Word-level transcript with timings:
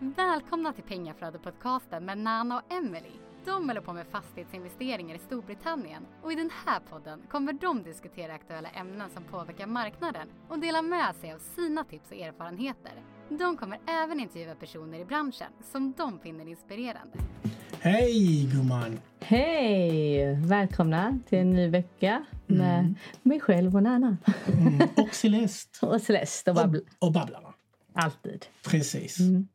Välkomna 0.00 0.72
till 0.72 0.84
Pengaflödet-podcasten 0.84 2.04
med 2.04 2.18
Nana 2.18 2.56
och 2.56 2.72
Emily. 2.72 3.12
De 3.44 3.68
håller 3.68 3.80
på 3.80 3.92
med 3.92 4.06
fastighetsinvesteringar 4.06 5.14
i 5.14 5.18
Storbritannien 5.18 6.06
och 6.22 6.32
i 6.32 6.34
den 6.34 6.50
här 6.66 6.80
podden 6.90 7.22
kommer 7.30 7.52
de 7.52 7.82
diskutera 7.82 8.34
aktuella 8.34 8.68
ämnen 8.68 9.10
som 9.10 9.24
påverkar 9.24 9.66
marknaden 9.66 10.28
och 10.48 10.58
dela 10.58 10.82
med 10.82 11.16
sig 11.16 11.32
av 11.32 11.38
sina 11.38 11.84
tips 11.84 12.10
och 12.10 12.16
erfarenheter. 12.16 12.92
De 13.28 13.56
kommer 13.56 13.78
även 13.86 14.20
intervjua 14.20 14.54
personer 14.54 15.00
i 15.00 15.04
branschen 15.04 15.52
som 15.72 15.92
de 15.96 16.18
finner 16.20 16.48
inspirerande. 16.48 17.18
Hej 17.80 18.44
gumman! 18.52 19.00
Hej! 19.20 20.34
Välkomna 20.34 21.18
till 21.28 21.38
en 21.38 21.50
ny 21.50 21.68
vecka 21.68 22.24
med 22.46 22.78
mm. 22.78 22.94
mig 23.22 23.40
själv 23.40 23.76
och 23.76 23.82
Nana. 23.82 24.16
Mm. 24.46 24.88
Och 24.96 25.14
Celeste. 25.14 25.86
och 25.86 26.00
Celeste 26.00 26.50
och, 26.50 26.56
Babbl 26.56 26.76
och, 26.76 27.06
och 27.06 27.12
Babblarna. 27.12 27.54
Alltid. 27.92 28.46
Precis. 28.64 29.20
Mm. 29.20 29.48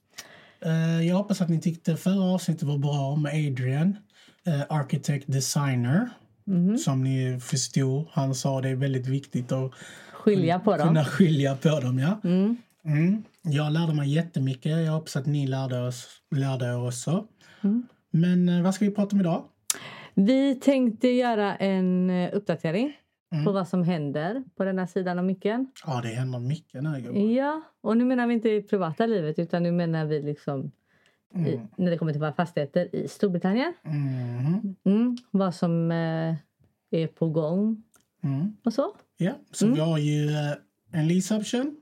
Uh, 0.65 1.07
jag 1.07 1.15
hoppas 1.15 1.41
att 1.41 1.49
ni 1.49 1.61
tyckte 1.61 1.95
förra 1.95 2.33
avsnittet 2.33 2.63
var 2.63 2.77
bra 2.77 3.15
med 3.15 3.33
Adrian, 3.33 3.97
uh, 4.47 4.61
architect 4.69 5.25
designer. 5.27 6.09
Mm. 6.47 6.77
Som 6.77 7.03
ni 7.03 7.39
förstod, 7.39 8.07
han 8.11 8.35
sa 8.35 8.61
det 8.61 8.69
är 8.69 8.75
väldigt 8.75 9.07
viktigt 9.07 9.51
att 9.51 9.71
skilja 10.13 10.59
på 10.59 10.73
kunna 10.73 10.93
dem. 10.93 11.05
skilja 11.05 11.55
på 11.55 11.79
dem. 11.79 11.99
Ja. 11.99 12.19
Mm. 12.23 12.57
Mm. 12.85 13.23
Jag 13.41 13.73
lärde 13.73 13.93
mig 13.93 14.13
jättemycket. 14.13 14.71
Jag 14.85 14.91
hoppas 14.91 15.15
att 15.15 15.25
ni 15.25 15.47
lärde, 15.47 15.87
oss, 15.87 16.07
lärde 16.35 16.65
er 16.65 16.87
också. 16.87 17.25
Mm. 17.61 17.87
Men 18.11 18.49
uh, 18.49 18.63
vad 18.63 18.75
ska 18.75 18.85
vi 18.85 18.91
prata 18.91 19.15
om 19.15 19.19
idag? 19.19 19.43
Vi 20.13 20.55
tänkte 20.55 21.07
göra 21.07 21.55
en 21.55 22.09
uppdatering 22.33 22.93
mm. 23.33 23.45
på 23.45 23.51
vad 23.51 23.67
som 23.67 23.83
händer 23.83 24.43
på 24.55 24.63
den 24.63 24.79
här 24.79 24.85
sidan 24.85 25.19
av 25.19 25.25
micken. 25.25 25.71
Ja, 25.85 26.01
det 26.01 26.09
händer 26.09 26.39
mycket 26.39 26.83
nu. 26.83 27.33
Ja, 27.33 27.61
och 27.81 27.97
nu 27.97 28.05
menar 28.05 28.27
vi 28.27 28.33
inte 28.33 28.49
i 28.49 28.61
privata 28.61 29.05
livet 29.05 29.39
utan 29.39 29.63
nu 29.63 29.71
menar 29.71 30.05
vi 30.05 30.21
liksom 30.21 30.71
mm. 31.35 31.47
i, 31.47 31.61
när 31.75 31.91
det 31.91 31.97
kommer 31.97 32.11
till 32.11 32.21
våra 32.21 32.33
fastigheter 32.33 32.95
i 32.95 33.07
Storbritannien. 33.07 33.73
Mm. 33.83 34.75
mm 34.85 35.17
vad 35.31 35.55
som 35.55 35.91
eh, 35.91 36.35
är 36.91 37.07
på 37.07 37.29
gång 37.29 37.83
mm. 38.23 38.57
och 38.63 38.73
så. 38.73 38.95
Ja, 39.17 39.33
så 39.51 39.67
vi 39.67 39.79
har 39.79 39.97
ju 39.97 40.29
eh, 40.29 40.53
en 40.91 41.07
lease 41.07 41.35
option 41.35 41.75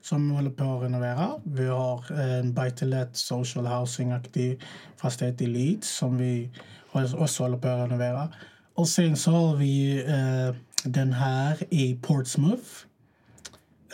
som 0.00 0.30
håller 0.30 0.50
på 0.50 0.64
att 0.64 0.82
renovera. 0.82 1.30
Vi 1.44 1.66
har 1.66 2.12
en 2.12 2.54
buy 2.54 2.70
to 2.70 2.84
let 2.84 3.16
social 3.16 3.66
housing-aktig 3.66 4.62
fastighet 4.96 5.42
i 5.42 5.46
Leeds 5.46 5.96
som 5.96 6.18
vi 6.18 6.50
också 6.92 7.42
håller 7.42 7.58
på 7.58 7.68
att 7.68 7.90
renovera. 7.90 8.28
Och 8.74 8.88
sen 8.88 9.16
så 9.16 9.30
har 9.30 9.56
vi 9.56 10.04
eh, 10.06 10.56
den 10.84 11.12
här 11.12 11.56
i 11.70 11.98
Portsmouth. 12.02 12.68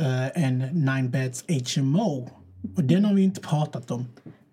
Uh, 0.01 0.45
en 0.45 0.59
nine 0.59 1.11
beds 1.11 1.45
HMO. 1.77 2.29
Och 2.77 2.85
den 2.85 3.05
har 3.05 3.15
vi 3.15 3.23
inte 3.23 3.41
pratat 3.41 3.91
om. 3.91 4.07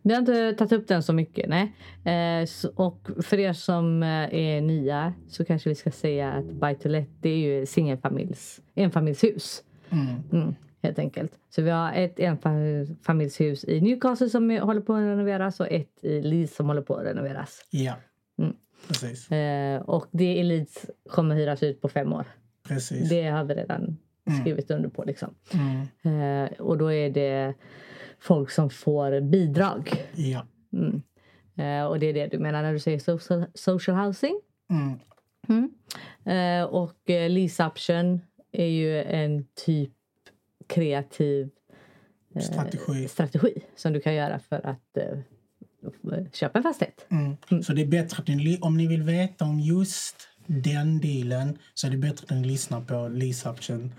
Vi 0.07 0.13
har 0.13 0.19
inte 0.19 0.53
tagit 0.53 0.71
upp 0.71 0.87
den 0.87 1.03
så 1.03 1.13
mycket. 1.13 1.49
Nej. 1.49 1.73
Eh, 2.13 2.45
så, 2.45 2.71
och 2.75 3.09
för 3.21 3.39
er 3.39 3.53
som 3.53 4.03
eh, 4.03 4.33
är 4.33 4.61
nya 4.61 5.13
så 5.27 5.45
kanske 5.45 5.69
vi 5.69 5.75
ska 5.75 5.91
säga 5.91 6.31
att 6.31 6.45
Buy 6.45 6.75
to 6.75 6.89
Let 6.89 7.09
det 7.21 7.29
är 7.29 7.37
ju 7.37 7.65
singelfamiljs, 7.65 8.61
enfamiljshus. 8.75 9.63
Mm. 9.89 10.15
Mm, 10.31 10.55
helt 10.83 10.99
enkelt. 10.99 11.31
Så 11.49 11.61
vi 11.61 11.69
har 11.69 11.93
ett 11.93 12.19
enfamiljshus 12.19 13.63
i 13.63 13.81
Newcastle 13.81 14.29
som 14.29 14.49
håller 14.49 14.81
på 14.81 14.93
att 14.93 15.01
renoveras 15.01 15.59
och 15.59 15.67
ett 15.71 16.03
i 16.03 16.21
Leeds 16.21 16.55
som 16.55 16.67
håller 16.67 16.81
på 16.81 16.95
att 16.95 17.05
renoveras. 17.05 17.65
Ja. 17.69 17.93
Mm. 18.39 18.55
Precis. 18.87 19.31
Eh, 19.31 19.81
och 19.81 20.05
det 20.11 20.39
Elites 20.39 20.85
kommer 21.09 21.35
hyras 21.35 21.63
ut 21.63 21.81
på 21.81 21.89
fem 21.89 22.13
år. 22.13 22.25
Precis. 22.67 23.09
Det 23.09 23.27
har 23.27 23.43
vi 23.43 23.53
redan 23.53 23.97
mm. 24.27 24.41
skrivit 24.41 24.71
under 24.71 24.89
på. 24.89 25.03
Liksom. 25.03 25.35
Mm. 25.53 26.45
Eh, 26.45 26.51
och 26.59 26.77
då 26.77 26.91
är 26.91 27.09
det 27.09 27.53
folk 28.19 28.51
som 28.51 28.69
får 28.69 29.21
bidrag. 29.21 30.05
Ja. 30.15 30.45
Mm. 30.73 31.01
Eh, 31.55 31.85
och 31.87 31.99
det 31.99 32.05
är 32.05 32.13
det 32.13 32.27
du 32.27 32.39
menar 32.39 32.61
när 32.61 32.73
du 32.73 32.79
säger 32.79 32.99
social, 32.99 33.45
social 33.53 33.97
housing? 33.97 34.41
Mm. 34.69 34.99
Mm. 35.49 35.71
Eh, 36.25 36.65
och 36.65 37.09
eh, 37.09 37.29
lease 37.29 37.65
option 37.65 38.21
är 38.51 38.65
ju 38.65 39.03
en 39.03 39.45
typ 39.65 39.93
kreativ 40.67 41.49
eh, 42.35 42.41
strategi. 42.41 43.07
strategi 43.07 43.53
som 43.75 43.93
du 43.93 44.01
kan 44.01 44.15
göra 44.15 44.39
för 44.39 44.67
att 44.67 44.97
köpa 46.33 46.59
en 46.59 46.63
fastighet. 46.63 47.05
Mm. 47.09 47.37
Mm. 47.49 47.63
Så 47.63 47.73
det 47.73 47.81
är 47.81 47.87
bättre 47.87 48.21
att 48.21 48.27
ni, 48.27 48.59
om 48.61 48.77
ni 48.77 48.87
vill 48.87 49.03
veta 49.03 49.45
om 49.45 49.59
just 49.59 50.15
den 50.47 50.99
dealen 50.99 51.57
så 51.73 51.87
är 51.87 51.91
det 51.91 51.97
bättre 51.97 52.23
att 52.23 52.41
ni 52.41 52.47
lyssnar 52.47 52.81
på 52.81 53.07
Lease 53.07 53.49
Option 53.49 53.93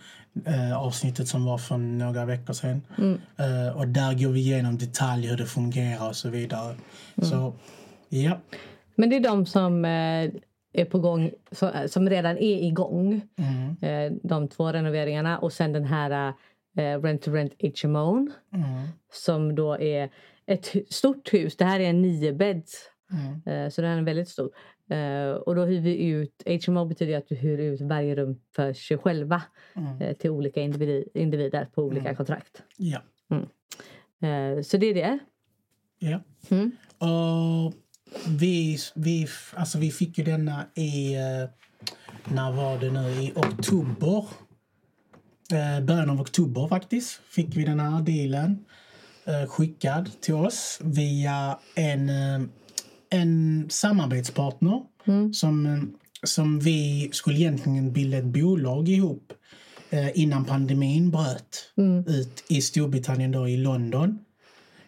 eh, 0.47 0.79
avsnittet 0.79 1.29
som 1.29 1.45
var 1.45 1.59
för 1.59 1.77
några 1.77 2.25
veckor 2.25 2.53
sedan. 2.53 2.83
Mm. 2.99 3.21
Eh, 3.37 3.77
och 3.77 3.89
där 3.89 4.15
går 4.15 4.31
vi 4.31 4.41
igenom 4.41 4.79
detaljer 4.79 5.31
hur 5.31 5.37
det 5.37 5.47
fungerar 5.47 6.09
och 6.09 6.17
så 6.17 6.29
vidare. 6.29 6.77
Mm. 7.17 7.31
Så 7.31 7.55
ja. 8.09 8.39
Men 8.95 9.11
det 9.11 9.17
är 9.17 9.21
de 9.21 9.47
som 9.47 9.85
eh, 9.85 10.31
är 10.73 10.85
på 10.85 10.99
gång, 10.99 11.31
som 11.87 12.11
redan 12.11 12.39
är 12.39 12.67
igång. 12.67 13.21
Mm. 13.37 13.77
Eh, 13.81 14.19
de 14.23 14.49
två 14.49 14.73
renoveringarna 14.73 15.39
och 15.39 15.53
sen 15.53 15.73
den 15.73 15.85
här 15.85 16.33
eh, 16.77 17.03
Rent 17.03 17.23
to 17.23 17.33
Rent 17.33 17.83
HMO. 17.83 18.29
Mm. 18.55 18.89
Som 19.13 19.55
då 19.55 19.79
är 19.79 20.11
ett 20.49 20.75
stort 20.89 21.35
hus. 21.35 21.57
Det 21.57 21.65
här 21.65 21.81
är 21.81 21.91
en 21.91 22.03
nio 22.03 22.33
bädds. 22.33 22.91
Mm. 23.13 23.65
Eh, 23.65 23.71
så 23.71 23.83
den 23.83 23.99
är 23.99 24.03
väldigt 24.03 24.29
stor. 24.29 24.51
Uh, 24.93 25.31
och 25.31 25.55
då 25.55 25.65
hyr 25.65 25.81
vi 25.81 26.05
ut, 26.05 26.67
HMO 26.67 26.85
betyder 26.85 27.19
att 27.19 27.29
du 27.29 27.35
hyr 27.35 27.59
ut 27.59 27.81
varje 27.81 28.15
rum 28.15 28.41
för 28.57 28.73
sig 28.73 28.99
själva 28.99 29.43
mm. 29.75 30.03
uh, 30.03 30.13
till 30.13 30.31
olika 30.31 30.61
individer, 30.61 31.65
på 31.75 31.83
olika 31.83 32.09
mm. 32.09 32.17
kontrakt. 32.17 32.63
Ja. 32.77 33.03
Mm. 33.31 34.65
Så 34.65 34.77
det 34.77 34.87
är 34.87 34.95
det. 34.95 35.19
Ja. 35.99 36.21
Mm. 36.49 36.71
Och 36.99 37.75
vi, 38.29 38.79
vi, 38.95 39.27
alltså 39.55 39.79
vi 39.79 39.91
fick 39.91 40.19
ju 40.19 40.25
denna 40.25 40.67
i, 40.75 41.17
när 42.25 42.53
var 42.53 42.79
det 42.79 42.91
nu, 42.91 43.09
i 43.09 43.33
oktober. 43.37 44.25
början 45.83 46.11
av 46.11 46.21
oktober 46.21 46.69
faktiskt 46.69 47.11
fick 47.11 47.57
vi 47.57 47.65
den 47.65 47.81
här 47.81 48.03
dealen 48.03 48.65
skickad 49.49 50.11
till 50.21 50.35
oss 50.35 50.79
via 50.83 51.59
en 51.75 52.11
en 53.11 53.67
samarbetspartner 53.71 54.83
mm. 55.07 55.33
som, 55.33 55.91
som 56.23 56.61
vi 56.61 57.11
skulle 57.13 57.39
egentligen 57.39 57.93
bilda 57.93 58.19
ett 58.19 58.25
bolag 58.25 58.89
ihop 58.89 59.33
eh, 59.91 60.21
innan 60.21 60.45
pandemin 60.45 61.11
bröt 61.11 61.73
mm. 61.77 62.05
ut 62.07 62.45
i 62.49 62.61
Storbritannien, 62.61 63.33
då, 63.33 63.49
i 63.49 63.57
London. 63.57 64.19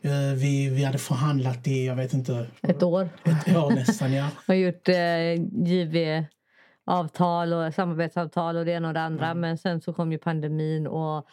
Eh, 0.03 0.35
vi, 0.37 0.69
vi 0.69 0.85
hade 0.85 0.99
förhandlat 0.99 1.67
i, 1.67 1.87
jag 1.87 1.97
vet 1.97 2.13
inte... 2.13 2.47
Ett 2.63 2.83
år. 2.83 3.09
Ett 3.25 3.57
år 3.57 3.71
nästan, 3.71 4.13
ja. 4.13 4.29
och 4.49 4.57
gjort 4.57 4.89
eh, 4.89 5.35
JV-avtal 5.67 7.53
och 7.53 7.75
samarbetsavtal 7.75 8.57
och 8.57 8.65
det 8.65 8.73
ena 8.73 8.89
och 8.89 8.95
det 8.95 9.03
andra. 9.03 9.27
Mm. 9.27 9.41
Men 9.41 9.59
sen 9.59 9.81
så 9.81 9.93
kom 9.93 10.13
ju 10.13 10.19
pandemin 10.19 10.87
och 10.87 11.27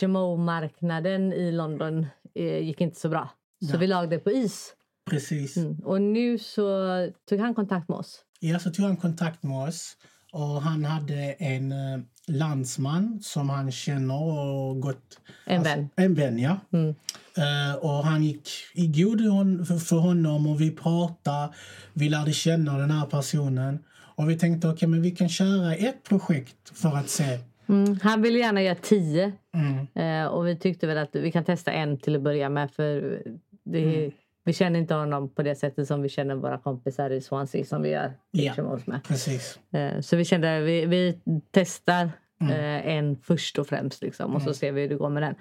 HMO-marknaden 0.00 1.32
i 1.32 1.52
London 1.52 2.06
eh, 2.34 2.58
gick 2.58 2.80
inte 2.80 3.00
så 3.00 3.08
bra. 3.08 3.30
Så 3.60 3.74
ja. 3.74 3.78
vi 3.78 3.86
lade 3.86 4.06
det 4.06 4.18
på 4.18 4.30
is. 4.30 4.74
Precis. 5.10 5.56
Mm. 5.56 5.78
Och 5.84 6.00
nu 6.00 6.38
så 6.38 7.08
tog 7.28 7.40
han 7.40 7.54
kontakt 7.54 7.88
med 7.88 7.98
oss. 7.98 8.20
Ja, 8.40 8.58
så 8.58 8.70
tog 8.70 8.84
han 8.84 8.96
kontakt 8.96 9.42
med 9.42 9.68
oss. 9.68 9.96
Och 10.32 10.62
han 10.62 10.84
hade 10.84 11.32
en 11.32 11.72
uh, 11.72 12.00
landsman 12.26 13.20
som 13.22 13.50
han 13.50 13.72
känner 13.72 14.22
och 14.22 14.80
gått... 14.80 15.18
En 15.44 15.58
alltså, 15.58 15.74
vän. 15.74 15.88
En 15.96 16.14
vän, 16.14 16.38
ja. 16.38 16.56
Mm. 16.72 16.88
Uh, 16.88 17.74
och 17.80 18.04
han 18.04 18.24
gick 18.24 18.48
i 18.74 18.86
god 18.86 19.20
för, 19.66 19.78
för 19.78 19.96
honom 19.96 20.46
och 20.46 20.60
vi 20.60 20.70
pratade. 20.70 21.54
Vi 21.92 22.08
lärde 22.08 22.32
känna 22.32 22.78
den 22.78 22.90
här 22.90 23.06
personen. 23.06 23.78
Och 24.16 24.30
vi 24.30 24.38
tänkte 24.38 24.68
okej, 24.68 24.76
okay, 24.76 24.88
men 24.88 25.02
vi 25.02 25.10
kan 25.10 25.28
köra 25.28 25.74
ett 25.74 26.02
projekt 26.02 26.78
för 26.78 26.96
att 26.96 27.08
se 27.08 27.38
Mm, 27.68 27.98
han 28.02 28.22
ville 28.22 28.38
gärna 28.38 28.62
göra 28.62 28.74
tio. 28.74 29.32
Mm. 29.54 30.22
Uh, 30.22 30.26
och 30.26 30.46
vi 30.46 30.56
tyckte 30.56 30.86
väl 30.86 30.98
att 30.98 31.16
vi 31.16 31.32
kan 31.32 31.44
testa 31.44 31.72
en 31.72 31.98
till 31.98 32.16
att 32.16 32.22
börja 32.22 32.48
med. 32.48 32.70
För 32.70 33.22
det, 33.64 33.84
mm. 33.84 34.12
Vi 34.44 34.52
känner 34.52 34.78
inte 34.78 34.94
honom 34.94 35.28
på 35.28 35.42
det 35.42 35.54
sättet 35.54 35.88
som 35.88 36.02
vi 36.02 36.08
känner 36.08 36.34
våra 36.34 36.58
kompisar 36.58 37.10
i 37.10 37.20
Swansea 37.20 37.64
som 37.64 37.82
vi 37.82 37.88
gör 37.88 38.12
ja, 38.30 38.78
med. 38.84 39.04
Precis. 39.04 39.58
Eh, 39.72 40.00
så 40.00 40.16
vi 40.16 40.24
kände 40.24 40.58
att 40.58 40.62
vi, 40.62 40.86
vi 40.86 41.18
testar 41.50 42.10
mm. 42.40 42.52
Eh, 42.52 42.96
en 42.96 43.16
först 43.16 43.58
och 43.58 43.66
främst 43.66 44.02
liksom, 44.02 44.34
och 44.34 44.42
så 44.42 44.46
mm. 44.46 44.54
ser 44.54 44.72
vi 44.72 44.80
hur 44.80 44.88
det 44.88 44.94
går 44.94 45.08
med 45.08 45.22
den. 45.22 45.34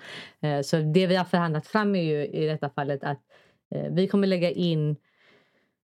Eh, 0.51 0.61
så 0.61 0.77
det 0.77 1.07
vi 1.07 1.15
har 1.15 1.25
förhandlat 1.25 1.67
fram 1.67 1.95
är 1.95 2.03
ju 2.03 2.25
i 2.25 2.45
detta 2.45 2.69
fallet 2.69 3.03
att 3.03 3.19
vi 3.91 4.07
kommer 4.07 4.27
lägga 4.27 4.51
in 4.51 4.95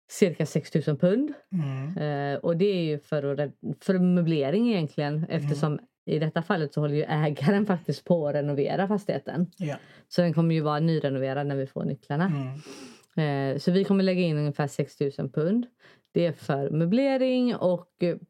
cirka 0.09 0.45
6 0.45 0.87
000 0.87 0.97
pund. 0.97 1.33
Mm. 1.51 2.39
Och 2.39 2.57
det 2.57 2.65
är 2.65 2.83
ju 2.83 2.99
för, 2.99 3.51
för 3.81 3.99
möblering 3.99 4.69
egentligen 4.69 5.25
eftersom 5.29 5.73
mm. 5.73 5.85
I 6.11 6.19
detta 6.19 6.41
fallet 6.41 6.73
så 6.73 6.81
håller 6.81 6.95
ju 6.95 7.03
ägaren 7.03 7.65
faktiskt 7.73 8.05
på 8.05 8.27
att 8.27 8.35
renovera 8.35 8.87
fastigheten. 8.87 9.51
Ja. 9.57 9.75
Så 10.07 10.21
den 10.21 10.33
kommer 10.33 10.55
ju 10.55 10.61
vara 10.61 10.79
nyrenoverad 10.79 11.47
när 11.47 11.55
vi 11.55 11.67
får 11.67 11.83
nycklarna. 11.83 12.25
Mm. 12.25 13.53
Eh, 13.53 13.59
så 13.59 13.71
vi 13.71 13.83
kommer 13.83 14.03
lägga 14.03 14.21
in 14.21 14.37
ungefär 14.37 14.67
6 14.67 14.99
000 14.99 15.11
pund. 15.29 15.65
Det 16.13 16.25
är 16.25 16.31
för 16.31 16.69
möblering 16.69 17.55
och 17.55 17.89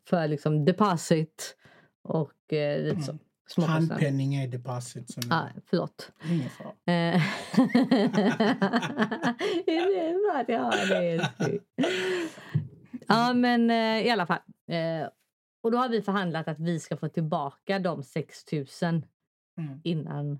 för 0.09 0.27
liksom 0.27 0.65
deposit 0.65 1.57
och 2.03 2.53
eh, 2.53 2.79
lite 2.79 2.91
mm. 2.91 3.01
så. 3.01 3.17
småkostnader. 3.47 3.87
Handpenning 3.87 4.35
är 4.35 4.47
deposit. 4.47 5.13
Som 5.13 5.23
Ja, 5.29 5.47
förlåt. 5.65 6.11
Ingen 6.29 6.49
fara. 6.49 6.67
Eh, 6.67 6.73
det 9.65 9.77
är 9.77 10.31
bra 10.31 10.41
att 10.41 10.49
jag 10.49 10.59
har 10.59 10.89
det. 10.89 11.29
Ja, 13.07 13.33
men 13.33 13.69
eh, 13.69 14.07
i 14.07 14.09
alla 14.09 14.25
fall. 14.25 14.39
Eh, 14.71 15.07
och 15.61 15.71
då 15.71 15.77
har 15.77 15.89
vi 15.89 16.01
förhandlat 16.01 16.47
att 16.47 16.59
vi 16.59 16.79
ska 16.79 16.97
få 16.97 17.07
tillbaka 17.09 17.79
de 17.79 18.03
6 18.03 18.45
000 18.81 19.01
Mm. 19.57 19.79
innan, 19.83 20.39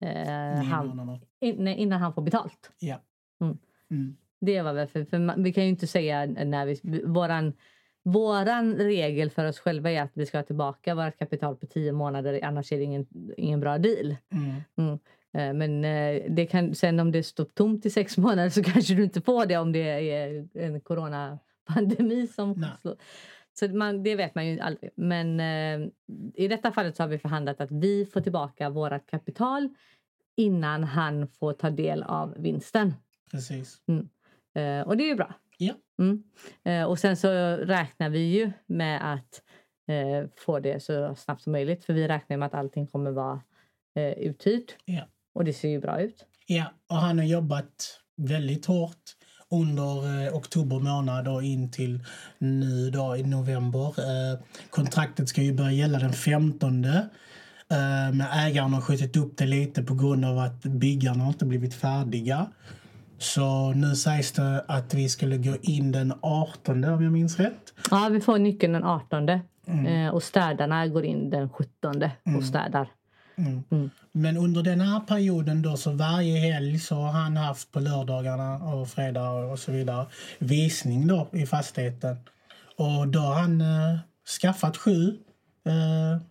eh, 0.00 0.62
han, 0.62 1.20
in, 1.40 1.68
innan 1.68 2.00
han 2.00 2.14
får 2.14 2.22
betalt. 2.22 2.70
Ja. 2.78 3.00
Mm. 3.40 3.58
Mm. 3.90 4.16
Det 4.40 4.62
var 4.62 4.72
väl 4.72 4.86
för, 4.88 5.04
för 5.04 5.18
man, 5.18 5.42
vi 5.42 5.52
kan 5.52 5.64
ju 5.64 5.70
inte 5.70 5.86
säga 5.86 6.26
när 6.26 6.66
vi... 6.66 7.02
Våran, 7.04 7.52
våran 8.02 8.74
regel 8.74 9.30
för 9.30 9.44
oss 9.44 9.58
själva 9.58 9.90
är 9.90 10.02
att 10.02 10.10
vi 10.14 10.26
ska 10.26 10.38
ha 10.38 10.42
tillbaka 10.42 10.94
vårt 10.94 11.18
kapital 11.18 11.56
på 11.56 11.66
10 11.66 11.92
månader 11.92 12.40
annars 12.44 12.72
är 12.72 12.76
det 12.76 12.82
ingen, 12.82 13.06
ingen 13.36 13.60
bra 13.60 13.78
deal. 13.78 14.16
Mm. 14.76 14.92
Eh, 15.32 15.54
Men 15.54 15.84
eh, 15.84 16.22
det 16.28 16.46
kan, 16.46 16.74
sen 16.74 17.00
om 17.00 17.12
det 17.12 17.22
står 17.22 17.44
tomt 17.44 17.86
i 17.86 17.90
sex 17.90 18.16
månader 18.18 18.50
så 18.50 18.62
kanske 18.62 18.94
du 18.94 19.04
inte 19.04 19.20
får 19.20 19.46
det 19.46 19.56
om 19.56 19.72
det 19.72 20.10
är 20.10 20.48
en 20.54 20.80
coronapandemi 20.80 22.26
som 22.26 22.52
Nej. 22.52 22.70
slår. 22.80 22.96
Så 23.58 23.68
man, 23.68 24.02
det 24.02 24.16
vet 24.16 24.34
man 24.34 24.46
ju 24.46 24.60
aldrig. 24.60 24.90
Men 24.96 25.40
eh, 25.40 25.88
i 26.34 26.48
detta 26.48 26.72
fallet 26.72 26.96
så 26.96 27.02
har 27.02 27.08
vi 27.08 27.18
förhandlat 27.18 27.60
att 27.60 27.70
vi 27.70 28.06
får 28.06 28.20
tillbaka 28.20 28.70
vårt 28.70 29.10
kapital 29.10 29.68
innan 30.36 30.84
han 30.84 31.28
får 31.28 31.52
ta 31.52 31.70
del 31.70 32.02
av 32.02 32.34
vinsten. 32.38 32.94
Precis. 33.30 33.80
Eh, 34.54 34.80
och 34.80 34.96
det 34.96 35.04
är 35.04 35.08
ju 35.08 35.14
bra. 35.14 35.34
Ja. 35.58 35.74
Mm. 35.98 36.22
Eh, 36.64 36.84
och 36.84 36.98
sen 36.98 37.16
så 37.16 37.28
räknar 37.56 38.08
vi 38.08 38.18
ju 38.18 38.52
med 38.66 39.14
att 39.14 39.42
eh, 39.88 40.30
få 40.36 40.58
det 40.58 40.82
så 40.82 41.14
snabbt 41.14 41.42
som 41.42 41.52
möjligt. 41.52 41.84
För 41.84 41.92
vi 41.92 42.08
räknar 42.08 42.36
med 42.36 42.46
att 42.46 42.54
allting 42.54 42.86
kommer 42.86 43.10
vara 43.10 43.42
eh, 43.94 44.12
uthyrt. 44.12 44.76
Ja. 44.84 45.02
Och 45.34 45.44
det 45.44 45.52
ser 45.52 45.68
ju 45.68 45.80
bra 45.80 46.00
ut. 46.00 46.26
Ja, 46.46 46.64
och 46.86 46.96
han 46.96 47.18
har 47.18 47.24
jobbat 47.24 48.00
väldigt 48.16 48.66
hårt 48.66 49.02
under 49.50 50.26
eh, 50.26 50.34
oktober 50.34 50.78
månad 50.78 51.28
och 51.28 51.42
in 51.42 51.70
till 51.70 52.00
nu 52.38 52.90
då 52.90 53.16
i 53.16 53.22
november. 53.22 53.86
Eh, 53.86 54.38
kontraktet 54.70 55.28
ska 55.28 55.42
ju 55.42 55.54
börja 55.54 55.72
gälla 55.72 55.98
den 55.98 56.12
15. 56.12 56.84
Eh, 56.84 57.00
men 58.12 58.20
ägaren 58.20 58.74
har 58.74 58.80
skjutit 58.80 59.16
upp 59.16 59.36
det 59.36 59.46
lite 59.46 59.82
på 59.82 59.94
grund 59.94 60.24
av 60.24 60.38
att 60.38 60.62
byggarna 60.62 61.28
inte 61.28 61.44
blivit 61.44 61.74
färdiga. 61.74 62.46
Så 63.18 63.72
nu 63.72 63.96
sägs 63.96 64.32
det 64.32 64.64
att 64.68 64.94
vi 64.94 65.08
skulle 65.08 65.38
gå 65.38 65.56
in 65.62 65.92
den 65.92 66.12
18 66.20 66.84
om 66.84 67.02
jag 67.02 67.12
minns 67.12 67.38
rätt. 67.38 67.74
Ja, 67.90 68.08
vi 68.12 68.20
får 68.20 68.38
nyckeln 68.38 68.72
den 68.72 68.84
18. 68.84 69.28
Mm. 69.66 69.86
Eh, 69.86 70.14
och 70.14 70.22
städarna 70.22 70.86
går 70.86 71.04
in 71.04 71.30
den 71.30 71.48
17 71.48 72.02
och 72.36 72.44
städar. 72.44 72.88
Mm. 73.38 73.62
Mm. 73.70 73.90
Men 74.12 74.36
under 74.36 74.62
den 74.62 74.80
här 74.80 75.00
perioden 75.00 75.62
då 75.62 75.76
så 75.76 75.90
varje 75.90 76.38
helg 76.38 76.78
så 76.78 76.94
har 76.94 77.10
han 77.12 77.36
haft 77.36 77.72
på 77.72 77.80
lördagarna 77.80 78.56
och 78.56 78.88
fredagar 78.88 79.52
och 79.52 79.58
så 79.58 79.72
vidare 79.72 80.06
visning 80.38 81.06
då 81.06 81.28
i 81.32 81.46
fastigheten. 81.46 82.16
Och 82.76 83.08
då 83.08 83.18
har 83.18 83.34
han 83.34 83.60
eh, 83.60 83.98
skaffat 84.40 84.76
sju 84.76 85.08
eh, 85.66 86.22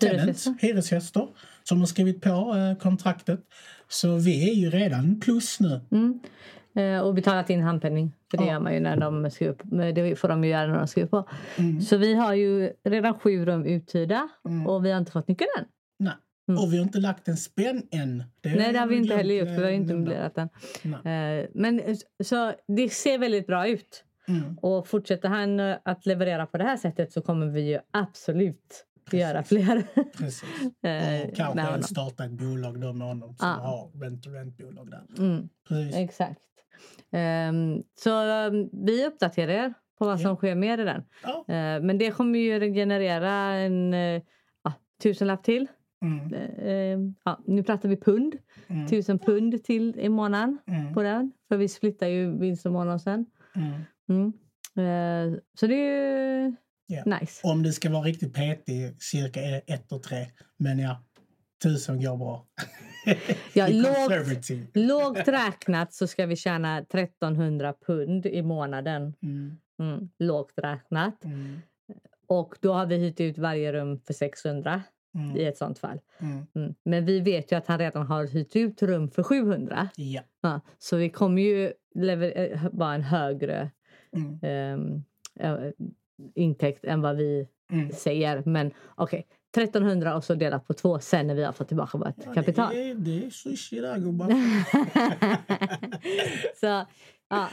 tenants, 0.00 0.46
Hyresgäster. 0.60 1.28
som 1.64 1.78
har 1.80 1.86
skrivit 1.86 2.22
på 2.22 2.54
eh, 2.56 2.78
kontraktet. 2.82 3.40
Så 3.88 4.16
vi 4.16 4.50
är 4.50 4.54
ju 4.54 4.70
redan 4.70 5.20
plus 5.20 5.60
nu. 5.60 5.80
Mm. 5.90 6.20
Eh, 6.76 7.00
och 7.00 7.14
betalat 7.14 7.50
in 7.50 7.62
handpenning. 7.62 8.12
För 8.30 8.38
det 8.38 8.44
Ja. 8.44 8.52
gör 8.52 8.60
man 8.60 8.74
ju 8.74 8.80
när 8.80 8.96
de 8.96 9.30
skriver 9.30 9.92
Det 9.92 10.16
får 10.16 10.28
de 10.28 10.44
ju 10.44 10.50
göra 10.50 10.66
när 10.66 10.78
de 10.78 10.88
skriver 10.88 11.08
på. 11.08 11.28
Mm. 11.56 11.80
Så 11.80 11.96
vi 11.96 12.14
har 12.14 12.34
ju 12.34 12.72
redan 12.84 13.18
sju 13.18 13.44
rum 13.44 13.64
uthyrda. 13.66 14.28
Mm. 14.48 14.66
Och 14.66 14.84
vi 14.84 14.90
har 14.90 14.98
inte 14.98 15.12
fått 15.12 15.28
nyckeln 15.28 15.48
än. 15.58 15.64
Mm. 16.48 16.62
Och 16.62 16.72
vi 16.72 16.76
har 16.76 16.84
inte 16.84 16.98
lagt 16.98 17.28
en 17.28 17.36
spänn 17.36 17.82
än. 17.90 18.24
Nej, 18.44 18.72
det 18.72 18.78
har 18.78 18.86
vi 18.86 18.96
inte 18.96 19.16
heller 19.16 19.34
gjort. 19.34 19.48
Vi 19.48 19.62
har 19.62 19.70
inte 19.70 19.92
eh, 19.92 19.98
möblerat 19.98 20.34
den. 20.34 20.48
Eh, 20.84 21.46
Men 21.54 21.80
eh, 21.80 21.96
så 22.24 22.52
det 22.68 22.88
ser 22.88 23.18
väldigt 23.18 23.46
bra 23.46 23.68
ut. 23.68 24.04
Mm. 24.28 24.58
Och 24.62 24.86
fortsätter 24.88 25.28
han 25.28 25.60
eh, 25.60 25.76
att 25.84 26.06
leverera 26.06 26.46
på 26.46 26.58
det 26.58 26.64
här 26.64 26.76
sättet 26.76 27.12
så 27.12 27.22
kommer 27.22 27.46
vi 27.46 27.60
ju 27.60 27.78
absolut 27.90 28.84
göra 29.12 29.42
fler. 29.42 29.82
Precis. 30.18 30.44
eh, 30.82 31.28
Och 31.28 31.36
kanske 31.36 31.54
med 31.54 31.84
starta 31.84 32.24
ett 32.24 32.30
bolag 32.30 32.80
då 32.80 32.92
med 32.92 33.06
honom 33.08 33.36
som 33.36 33.48
Ja. 33.48 33.54
har 33.54 34.00
rent-to-rent-bolag 34.00 34.90
där. 34.90 35.02
Mm, 35.18 35.48
Precis. 35.68 35.96
exakt. 35.96 36.40
Ehm, 37.12 37.82
så 37.98 38.24
um, 38.46 38.70
vi 38.72 39.06
uppdaterar 39.06 39.52
er 39.52 39.74
på 39.98 40.04
vad 40.04 40.20
som 40.20 40.30
Ja. 40.30 40.36
sker 40.36 40.54
mer 40.54 40.78
i 40.78 40.84
den. 40.84 41.02
Ja. 41.22 41.44
Eh, 41.48 41.80
men 41.82 41.98
det 41.98 42.10
kommer 42.10 42.38
ju 42.38 42.74
generera 42.74 43.32
en 43.54 43.94
uh, 43.94 44.22
tusenlapp 45.02 45.42
till. 45.44 45.66
Mm. 46.06 46.32
Eh, 46.58 47.12
ja, 47.24 47.40
nu 47.46 47.62
pratar 47.62 47.88
vi 47.88 47.96
pund. 47.96 48.36
Mm. 48.66 48.86
Tusen 48.88 49.18
pund 49.18 49.64
till 49.64 49.98
i 50.00 50.08
månaden 50.08 50.58
Mm. 50.66 50.94
på 50.94 51.02
den. 51.02 51.32
För 51.48 51.56
vi 51.56 51.68
splittar 51.68 52.06
ju 52.06 52.38
vinst 52.38 52.66
och 52.66 52.72
månad 52.72 53.02
sen. 53.02 53.26
Mm. 53.54 53.72
Mm. 54.08 54.32
Eh, 55.34 55.38
så 55.60 55.66
det 55.66 55.74
är 55.74 56.56
Ja. 56.86 57.04
nice. 57.20 57.40
Om 57.48 57.62
det 57.62 57.72
ska 57.72 57.90
vara 57.90 58.02
riktigt 58.02 58.34
petig, 58.34 59.02
cirka 59.02 59.40
ett 59.66 59.92
och 59.92 60.02
tre. 60.02 60.26
Men 60.56 60.78
ja, 60.78 61.02
tusen 61.62 62.00
går 62.02 62.16
bra. 62.16 62.46
Ja, 63.52 63.68
lågt, 63.70 64.50
lågt 64.74 65.18
räknat 65.28 65.94
så 65.94 66.06
ska 66.06 66.26
vi 66.26 66.36
tjäna 66.36 66.78
1300 66.78 67.74
pund 67.86 68.26
i 68.26 68.42
månaden. 68.42 69.14
Mm. 69.22 70.08
Lågt 70.18 70.52
räknat. 70.56 71.14
Och 72.26 72.54
då 72.60 72.72
har 72.72 72.86
vi 72.86 72.96
hyrt 72.96 73.20
ut 73.20 73.38
varje 73.38 73.72
rum 73.72 74.00
för 74.06 74.12
600 74.14 74.82
i 75.16 75.20
Mm. 75.20 75.46
ett 75.48 75.56
sånt 75.58 75.78
fall. 75.78 76.00
Mm. 76.18 76.46
Mm. 76.54 76.74
Men 76.82 77.04
vi 77.04 77.20
vet 77.20 77.52
ju 77.52 77.56
att 77.56 77.66
han 77.66 77.78
redan 77.78 78.06
har 78.06 78.26
hyrt 78.26 78.56
ut 78.56 78.82
rum 78.82 79.10
för 79.10 79.22
700. 79.22 79.88
Ja. 79.96 80.22
Ja, 80.40 80.60
så 80.78 80.96
vi 80.96 81.10
kommer 81.10 81.42
ju 81.42 81.66
eh, 81.66 82.66
vara 82.72 82.94
en 82.94 83.02
högre 83.02 83.70
eh, 84.42 84.78
intäkt 86.34 86.84
än 86.84 87.00
vad 87.02 87.16
vi 87.16 87.48
Mm. 87.72 87.90
säger. 87.90 88.42
Men 88.46 88.70
okej, 88.94 89.26
1300 89.56 90.16
och 90.16 90.24
så 90.24 90.34
delat 90.34 90.66
på 90.66 90.72
två 90.74 90.98
sen 90.98 91.26
när 91.26 91.34
vi 91.34 91.44
har 91.44 91.52
fått 91.52 91.68
tillbaka 91.68 91.98
vårt 91.98 92.14
Ja, 92.26 92.34
kapital. 92.34 92.74
Det 92.74 92.90
är, 92.90 92.94
det 92.94 93.26
är 93.26 93.30
sushi 93.30 93.80
där 93.80 93.98
gubbar. 93.98 94.26
så 96.60 96.66
ja, 96.66 96.86
Ja. 97.28 97.48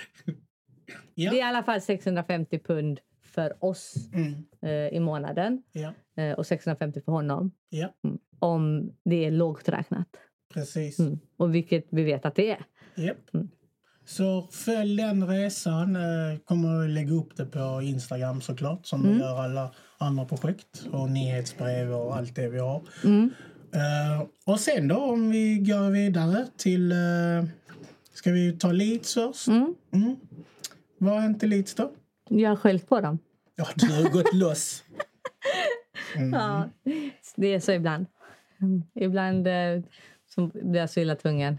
det 1.15 1.25
är 1.25 1.33
i 1.35 1.41
alla 1.41 1.63
fall 1.63 1.81
650 1.81 2.59
pund 2.59 2.99
för 3.35 3.63
oss 3.65 3.95
Mm. 4.13 4.33
eh, 4.61 4.97
i 4.97 4.99
månaden 4.99 5.63
Ja. 5.71 5.93
eh, 6.23 6.31
och 6.33 6.45
650 6.45 7.01
för 7.05 7.11
honom. 7.11 7.51
ja, 7.69 7.93
Mm. 8.03 8.17
Om 8.39 8.91
det 9.05 9.25
är 9.25 9.31
lågt 9.31 9.69
räknat. 9.69 10.07
precis. 10.53 10.99
Mm. 10.99 11.19
Och 11.37 11.55
vilket 11.55 11.87
vi 11.89 12.03
vet 12.03 12.25
att 12.25 12.35
det 12.35 12.51
är. 12.51 12.65
Japp. 12.95 13.33
Mm. 13.33 13.49
Så 14.05 14.41
följ 14.51 14.97
den 14.97 15.27
resan. 15.27 15.95
Eh, 15.95 16.37
kommer 16.45 16.83
att 16.83 16.89
lägga 16.89 17.13
upp 17.13 17.37
det 17.37 17.45
på 17.45 17.81
Instagram 17.83 18.41
såklart 18.41 18.85
som 18.85 19.01
Mm. 19.01 19.13
vi 19.13 19.19
gör 19.19 19.39
alla 19.43 19.71
andra 19.97 20.25
projekt 20.25 20.85
och 20.91 21.09
nyhetsbrev 21.11 21.93
och 21.93 22.15
allt 22.15 22.35
det 22.35 22.49
vi 22.49 22.59
har. 22.59 22.81
Mm. 23.03 23.29
Eh, 23.73 24.27
och 24.45 24.59
sen 24.59 24.87
då 24.87 24.95
om 24.97 25.29
vi 25.29 25.57
går 25.57 25.89
vidare 25.91 26.45
till... 26.57 26.91
Uh, 26.91 27.45
ska 28.13 28.31
vi 28.31 28.57
ta 28.57 28.71
Leeds 28.71 29.13
först? 29.13 29.47
Mm. 29.47 29.75
Mm. 29.93 30.15
Vad 30.97 31.13
har 31.13 31.19
hänt 31.21 31.43
i 31.43 31.47
Leeds 31.47 31.75
då? 31.75 31.91
Jag 32.29 32.49
har 32.49 32.55
skällt 32.55 32.89
på 32.89 33.01
dem. 33.01 33.19
Ja, 33.55 33.65
du 33.75 33.91
har 33.93 34.09
gått 34.09 34.33
loss. 34.33 34.83
Mm. 36.15 36.33
Ja, 36.33 36.69
det 37.35 37.47
är 37.47 37.59
så 37.59 37.71
ibland. 37.71 38.05
Ibland 38.95 39.47
eh, 39.47 39.81
så 40.35 40.47
blir 40.47 40.79
jag 40.79 40.89
så 40.89 40.99
illa 40.99 41.15
tvungen. 41.15 41.57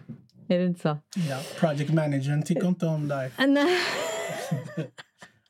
Är 0.48 0.58
det 0.58 0.64
inte 0.66 0.80
så? 0.80 0.98
Ja, 1.30 1.40
project 1.60 1.92
managern 1.92 2.42
tycker 2.42 2.68
inte 2.68 2.86
om 2.86 3.08
dig. 3.08 3.32
Ah, 3.36 3.46
Nej. 3.46 3.78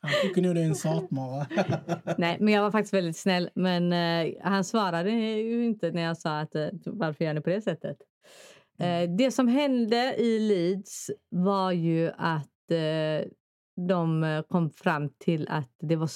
Han 0.01 0.13
tycker 0.23 0.43
nog 0.43 0.55
du 0.55 0.61
är 0.61 0.65
en 0.65 0.75
satmara. 0.75 1.47
Nej, 2.19 2.37
men 2.41 2.55
jag 2.55 2.63
var 2.63 2.71
faktiskt 2.71 2.95
väldigt 2.95 3.17
snäll. 3.17 3.51
Men 3.55 3.93
eh, 3.93 4.35
han 4.43 4.65
svarade 4.65 5.11
ju 5.11 5.65
inte 5.65 5.91
när 5.91 6.03
jag 6.03 6.17
sa 6.17 6.41
att 6.41 6.55
eh, 6.55 6.69
varför 6.85 7.25
gör 7.25 7.35
ni 7.35 7.41
på 7.41 7.51
det 7.51 7.63
sättet? 7.63 7.97
Eh, 8.79 9.11
det 9.19 9.31
som 9.31 9.49
hände 9.49 10.15
i 10.19 10.39
Leeds 10.39 11.11
var 11.29 11.73
ju 11.73 12.11
att 12.19 12.51
de 13.77 14.25
eh, 14.25 14.43
kom 14.43 14.71
fram 14.71 15.09
till 15.09 15.49
att 15.49 15.77
det 15.81 15.97
var 15.97 16.11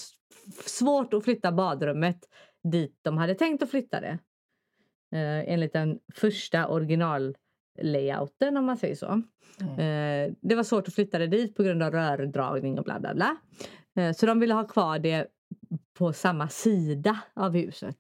svårt 0.65 1.15
att 1.15 1.25
flytta 1.25 1.53
badrummet 1.53 2.19
dit 2.63 2.99
de 3.03 3.19
hade 3.19 3.35
tänkt 3.35 3.63
att 3.63 3.71
flytta 3.71 4.01
det. 4.01 4.19
Eh, 5.13 5.53
enligt 5.53 5.73
den 5.73 5.99
första 6.15 6.69
originallayouten 6.69 8.57
om 8.57 8.65
man 8.65 8.77
säger 8.77 8.95
så. 8.95 9.23
Mm. 9.61 9.73
Eh, 9.73 10.35
det 10.41 10.55
var 10.55 10.63
svårt 10.63 10.89
att 10.89 10.95
flytta 10.95 11.19
det 11.19 11.27
dit 11.27 11.57
på 11.57 11.63
grund 11.63 11.83
av 11.83 11.93
rördragning 11.93 12.79
och 12.79 12.85
bla 12.85 13.01
bla 13.01 13.15
bla. 13.15 13.37
Eh, 13.97 14.13
så 14.13 14.27
de 14.27 14.41
ville 14.41 14.55
ha 14.55 14.69
kvar 14.69 14.99
det 14.99 15.27
på 15.99 16.13
samma 16.13 16.49
sida 16.49 17.21
av 17.35 17.53
huset. 17.53 17.99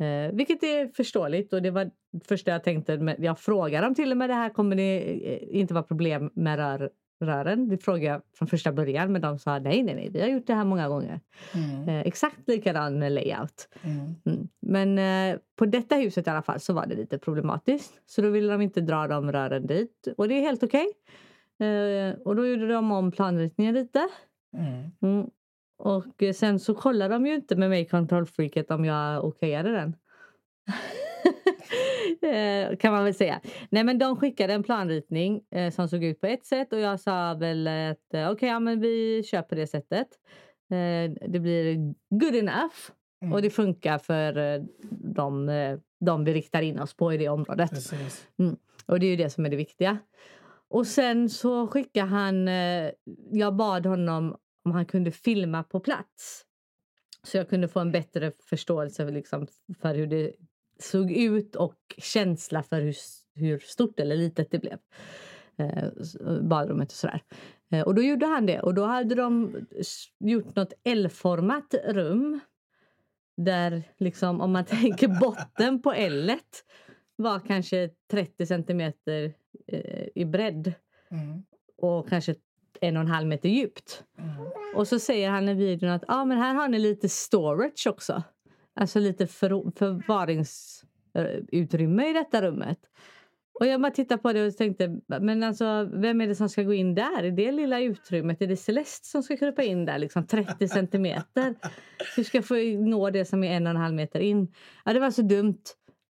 Eh, 0.00 0.32
vilket 0.32 0.62
är 0.62 0.88
förståeligt 0.88 1.52
och 1.52 1.62
det 1.62 1.70
var 1.70 1.90
det 2.12 2.26
första 2.28 2.50
jag 2.50 2.64
tänkte. 2.64 3.16
Jag 3.18 3.38
frågade 3.38 3.86
dem 3.86 3.94
till 3.94 4.10
och 4.10 4.16
med 4.16 4.30
det 4.30 4.34
här 4.34 4.50
kommer 4.50 4.76
det 4.76 4.98
eh, 5.32 5.60
inte 5.60 5.74
vara 5.74 5.84
problem 5.84 6.30
med 6.34 6.56
rör, 6.56 6.90
rören. 7.26 7.68
Det 7.68 7.78
frågade 7.78 8.04
jag 8.04 8.22
från 8.34 8.48
första 8.48 8.72
början 8.72 9.12
men 9.12 9.20
de 9.20 9.38
sa 9.38 9.58
nej, 9.58 9.82
nej, 9.82 9.94
nej, 9.94 10.10
vi 10.10 10.20
har 10.20 10.28
gjort 10.28 10.46
det 10.46 10.54
här 10.54 10.64
många 10.64 10.88
gånger. 10.88 11.20
Mm. 11.54 11.88
Eh, 11.88 12.00
exakt 12.00 12.48
likadan 12.48 13.00
layout. 13.00 13.68
Mm. 13.82 14.14
Mm. 14.24 14.48
Men 14.60 14.98
eh, 14.98 15.38
på 15.56 15.66
detta 15.66 15.94
huset 15.94 16.26
i 16.26 16.30
alla 16.30 16.42
fall 16.42 16.60
så 16.60 16.72
var 16.72 16.86
det 16.86 16.94
lite 16.94 17.18
problematiskt. 17.18 18.00
Så 18.06 18.22
då 18.22 18.30
ville 18.30 18.52
de 18.52 18.60
inte 18.60 18.80
dra 18.80 19.06
de 19.06 19.32
rören 19.32 19.66
dit 19.66 20.08
och 20.16 20.28
det 20.28 20.34
är 20.34 20.40
helt 20.40 20.62
okej. 20.62 20.86
Eh, 21.58 22.20
och 22.24 22.36
då 22.36 22.46
gjorde 22.46 22.68
de 22.68 22.92
om 22.92 23.10
planritningen 23.12 23.74
lite. 23.74 24.08
Mm. 24.56 24.90
Mm. 25.02 25.30
Och 25.78 26.34
sen 26.34 26.60
så 26.60 26.74
kollade 26.74 27.14
de 27.14 27.26
ju 27.26 27.34
inte 27.34 27.56
med 27.56 27.70
mig 27.70 27.88
kontrollfreaket 27.88 28.70
om 28.70 28.84
jag 28.84 29.24
okejade 29.24 29.72
den. 29.72 29.96
Eh, 32.22 32.76
kan 32.76 32.92
man 32.92 33.04
väl 33.04 33.14
säga. 33.14 33.40
Nej 33.70 33.84
men 33.84 33.98
de 33.98 34.16
skickade 34.16 34.52
en 34.52 34.62
planritning 34.62 35.42
eh, 35.50 35.70
som 35.70 35.88
såg 35.88 36.04
ut 36.04 36.20
på 36.20 36.26
ett 36.26 36.46
sätt 36.46 36.72
och 36.72 36.80
jag 36.80 37.00
sa 37.00 37.34
väl 37.34 37.66
att 37.66 38.14
eh, 38.14 38.30
okej, 38.30 38.48
ja, 38.48 38.60
men 38.60 38.80
vi 38.80 39.22
kör 39.22 39.42
på 39.42 39.54
det 39.54 39.66
sättet. 39.66 40.08
Eh, 40.70 41.28
det 41.28 41.40
blir 41.40 41.94
good 42.10 42.34
enough 42.34 42.74
Mm. 43.22 43.32
och 43.32 43.42
det 43.42 43.50
funkar 43.50 43.98
för 43.98 44.36
eh, 44.38 44.62
de, 44.90 45.48
eh, 45.48 45.78
de 46.00 46.24
vi 46.24 46.34
riktar 46.34 46.62
in 46.62 46.78
oss 46.78 46.94
på 46.94 47.12
i 47.12 47.16
det 47.16 47.28
området. 47.28 47.70
Precis. 47.70 48.28
Och 48.86 49.00
det 49.00 49.06
är 49.06 49.10
ju 49.10 49.16
det 49.16 49.30
som 49.30 49.46
är 49.46 49.50
det 49.50 49.56
viktiga. 49.56 49.98
Och 50.68 50.86
sen 50.86 51.28
så 51.28 51.66
skickade 51.66 52.06
han... 52.06 52.48
Jag 53.30 53.56
bad 53.56 53.86
honom 53.86 54.36
om 54.64 54.72
han 54.72 54.86
kunde 54.86 55.10
filma 55.10 55.62
på 55.62 55.80
plats. 55.80 56.44
Så 57.22 57.36
jag 57.36 57.48
kunde 57.48 57.68
få 57.68 57.80
en 57.80 57.92
bättre 57.92 58.32
förståelse 58.50 59.04
för, 59.04 59.12
liksom, 59.12 59.46
för 59.80 59.94
hur 59.94 60.06
det 60.06 60.32
såg 60.82 61.12
ut 61.12 61.56
och 61.56 61.94
känsla 61.98 62.62
för 62.62 62.80
hur, 62.80 62.94
hur 63.34 63.58
stort 63.58 64.00
eller 64.00 64.16
litet 64.16 64.50
det 64.50 64.58
blev. 64.58 64.78
Eh, 65.56 65.88
badrummet 66.42 66.88
och 66.88 66.96
sådär. 66.96 67.22
Eh, 67.72 67.80
och 67.82 67.94
då 67.94 68.02
gjorde 68.02 68.26
han 68.26 68.46
det. 68.46 68.60
Och 68.60 68.74
då 68.74 68.84
hade 68.84 69.14
de 69.14 69.56
gjort 70.18 70.56
något 70.56 70.72
L-format 70.84 71.74
rum. 71.84 72.40
Där 73.36 73.82
liksom, 73.98 74.40
om 74.40 74.52
man 74.52 74.64
tänker 74.80 75.08
botten 75.20 75.82
på 75.82 75.92
L 75.92 76.32
var 77.16 77.40
kanske 77.40 77.90
30 78.10 78.46
centimeter 78.46 79.34
eh, 79.66 80.08
i 80.14 80.24
bredd 80.24 80.74
Mm. 81.10 81.42
och 81.76 82.08
kanske 82.08 82.34
en 82.80 82.96
och 82.96 83.00
en 83.00 83.08
halv 83.08 83.28
meter 83.28 83.48
djupt. 83.48 84.04
Mm. 84.18 84.46
Och 84.74 84.88
så 84.88 84.98
säger 84.98 85.30
han 85.30 85.48
i 85.48 85.54
videon 85.54 85.90
att 85.90 86.04
ah, 86.08 86.24
men 86.24 86.38
här 86.38 86.54
har 86.54 86.68
ni 86.68 86.78
lite 86.78 87.08
storage 87.08 87.86
också. 87.86 88.22
Alltså 88.80 88.98
lite 88.98 89.26
för, 89.26 89.78
förvaringsutrymme 89.78 92.10
i 92.10 92.12
detta 92.12 92.42
rummet. 92.42 92.78
Och 93.60 93.66
jag 93.66 93.80
bara 93.80 93.92
tittade 93.92 94.22
på 94.22 94.32
det 94.32 94.46
och 94.46 94.56
tänkte, 94.56 95.00
men 95.06 95.42
alltså 95.42 95.88
vem 95.92 96.20
är 96.20 96.26
det 96.26 96.34
som 96.34 96.48
ska 96.48 96.62
gå 96.62 96.74
in 96.74 96.94
där 96.94 97.24
i 97.24 97.30
det 97.30 97.52
lilla 97.52 97.80
utrymmet? 97.80 98.42
Är 98.42 98.46
det 98.46 98.56
Celeste 98.56 99.08
som 99.08 99.22
ska 99.22 99.36
krypa 99.36 99.62
in 99.62 99.84
där 99.84 99.98
liksom 99.98 100.26
30 100.26 100.68
centimeter? 100.68 101.54
Hur 102.16 102.24
ska 102.24 102.38
jag 102.38 102.44
få 102.44 102.54
nå 102.78 103.10
det 103.10 103.24
som 103.24 103.44
är 103.44 103.56
en 103.56 103.66
och 103.66 103.70
en 103.70 103.76
halv 103.76 103.94
meter 103.94 104.20
in? 104.20 104.54
Ja, 104.84 104.92
det 104.92 105.00
var 105.00 105.10
så 105.10 105.22
dumt. 105.22 105.62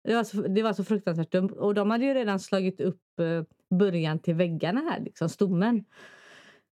Det 0.05 0.15
var 0.15 0.25
så, 0.25 0.43
det 0.43 0.63
var 0.63 0.73
så 0.73 0.85
fruktansvärt 0.85 1.33
dumt. 1.33 1.51
Och 1.51 1.75
de 1.75 1.91
hade 1.91 2.05
ju 2.05 2.15
redan 2.15 2.41
slagit 2.41 2.81
upp 2.81 3.21
eh, 3.21 3.43
början 3.79 4.19
till 4.19 4.35
väggarna 4.35 4.81
här, 4.81 5.01
liksom 5.01 5.29
stommen. 5.29 5.85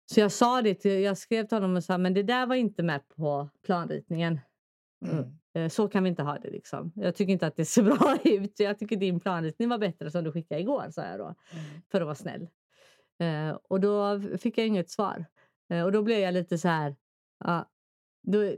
Så 0.07 0.21
jag 0.21 0.33
sa 0.33 0.63
det, 0.63 0.75
till, 0.75 1.03
jag 1.03 1.19
skrev 1.19 1.47
till 1.47 1.57
honom 1.57 1.77
och 1.77 1.85
sa 1.85 1.99
men 1.99 2.15
det 2.15 2.23
där 2.23 2.47
var 2.47 2.55
inte 2.55 2.83
med 2.83 3.09
på 3.09 3.49
planritningen. 3.67 4.41
Mm. 5.03 5.25
Eh, 5.55 5.69
Så 5.69 5.89
kan 5.89 6.03
vi 6.03 6.09
inte 6.11 6.23
ha 6.23 6.39
det. 6.39 6.51
Liksom. 6.51 6.93
Jag 6.95 7.15
tycker 7.15 7.33
inte 7.33 7.47
att 7.47 7.57
det 7.57 7.65
ser 7.65 7.83
bra 7.99 8.19
ut. 8.25 8.61
Jag 8.61 8.79
tycker 8.79 8.97
din 8.97 9.21
planritning 9.21 9.69
var 9.69 9.79
bättre 9.79 10.11
som 10.11 10.25
du 10.25 10.33
skickade 10.33 10.61
igår, 10.61 10.91
sa 10.91 11.05
jag 11.05 11.19
då. 11.19 11.25
Mm. 11.25 11.65
För 11.91 12.01
att 12.01 12.07
vara 12.07 12.15
snäll. 12.15 12.49
Eh, 13.21 13.59
och 13.69 13.81
då 13.81 14.21
fick 14.39 14.59
jag 14.59 14.67
inget 14.67 14.91
svar. 14.91 15.25
Eh, 15.71 15.83
och 15.85 15.93
då 15.93 16.03
blev 16.03 16.19
jag 16.19 16.35
lite 16.35 16.59
så 16.59 16.69
här... 16.69 16.97
Ja, 17.45 17.69
då, 18.23 18.53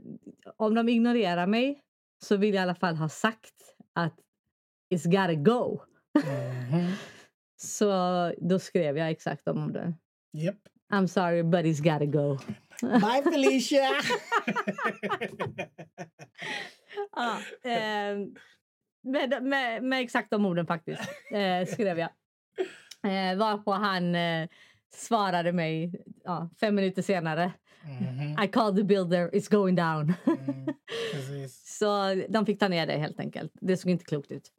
om 0.56 0.74
de 0.74 0.88
ignorerar 0.88 1.46
mig 1.46 1.80
så 2.24 2.36
vill 2.36 2.54
jag 2.54 2.60
i 2.60 2.62
alla 2.62 2.74
fall 2.74 2.96
ha 2.96 3.08
sagt 3.08 3.54
att 3.92 4.14
it's 4.94 5.04
gotta 5.04 5.34
go. 5.34 5.80
Mhm. 6.24 6.90
Så 7.56 7.88
då 8.38 8.58
skrev 8.58 8.98
jag 8.98 9.10
exakt 9.10 9.48
om 9.48 9.72
det. 9.72 9.94
Japp. 10.32 10.56
I'm 10.92 11.06
sorry 11.06 11.42
but 11.42 11.60
it's 11.64 11.82
gotta 11.92 12.04
go. 12.06 12.38
Bye 12.88 13.22
Felicia! 13.32 13.88
Ja, 17.16 17.38
ehm, 17.70 18.34
med, 19.02 19.42
med, 19.42 19.82
med 19.82 20.00
exakt 20.00 20.30
de 20.30 20.46
orden 20.46 20.66
faktiskt 20.66 21.02
eh, 21.30 21.66
skrev 21.66 21.98
jag. 21.98 22.08
Eh, 23.04 23.38
varpå 23.38 23.72
han 23.72 24.14
eh, 24.14 24.48
svarade 24.94 25.52
mig 25.52 26.02
ja, 26.24 26.50
fem 26.60 26.74
minuter 26.74 27.02
senare. 27.02 27.52
Mhm. 27.84 28.44
I 28.44 28.48
called 28.48 28.76
the 28.76 28.84
builder, 28.84 29.30
it's 29.30 29.50
going 29.50 29.76
down. 29.76 30.12
Mm. 30.26 30.74
Så 31.48 32.14
de 32.28 32.46
fick 32.46 32.58
ta 32.60 32.68
ner 32.68 32.86
det 32.86 32.92
helt 32.96 33.20
enkelt. 33.20 33.52
Det 33.60 33.76
såg 33.76 33.90
inte 33.90 34.04
klokt 34.04 34.30
ut. 34.30 34.50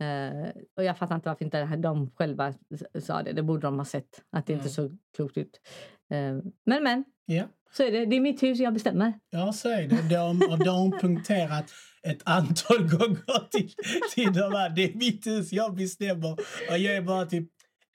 Eh, 0.00 0.48
och 0.76 0.84
jag 0.84 0.98
fattar 0.98 1.14
inte 1.14 1.28
varför 1.28 1.44
inte 1.44 1.64
de 1.76 2.10
själva 2.10 2.54
sa 3.00 3.22
det. 3.22 3.32
Det 3.32 3.42
borde 3.42 3.60
de 3.66 3.78
ha 3.78 3.84
sett. 3.84 4.24
Att 4.30 4.46
det 4.46 4.52
inte 4.52 4.62
Mm. 4.62 4.72
såg 4.72 4.98
klokt 5.16 5.36
ut. 5.36 5.60
Eh, 6.10 6.38
men 6.66 6.82
men, 6.82 7.04
Ja. 7.26 7.44
Så 7.76 7.82
är 7.82 7.92
det. 7.92 8.06
Det 8.06 8.16
är 8.16 8.20
mitt 8.20 8.42
hus, 8.42 8.58
jag 8.58 8.74
bestämmer. 8.74 9.12
Ja, 9.30 9.52
så 9.52 9.68
är 9.68 9.88
det. 9.88 10.08
De, 10.10 10.42
och 10.50 10.58
de 10.64 10.90
punkterat 11.00 11.70
ett 12.02 12.22
antal 12.24 12.78
gånger 12.78 13.50
till, 13.50 13.70
till 14.14 14.32
de 14.32 14.52
här. 14.52 14.70
Det 14.70 14.84
är 14.84 14.94
mitt 14.94 15.26
hus, 15.26 15.52
jag 15.52 15.74
bestämmer. 15.74 16.32
Och 16.70 16.78
jag 16.78 16.96
är 16.96 17.02
bara 17.02 17.26
typ... 17.26 17.48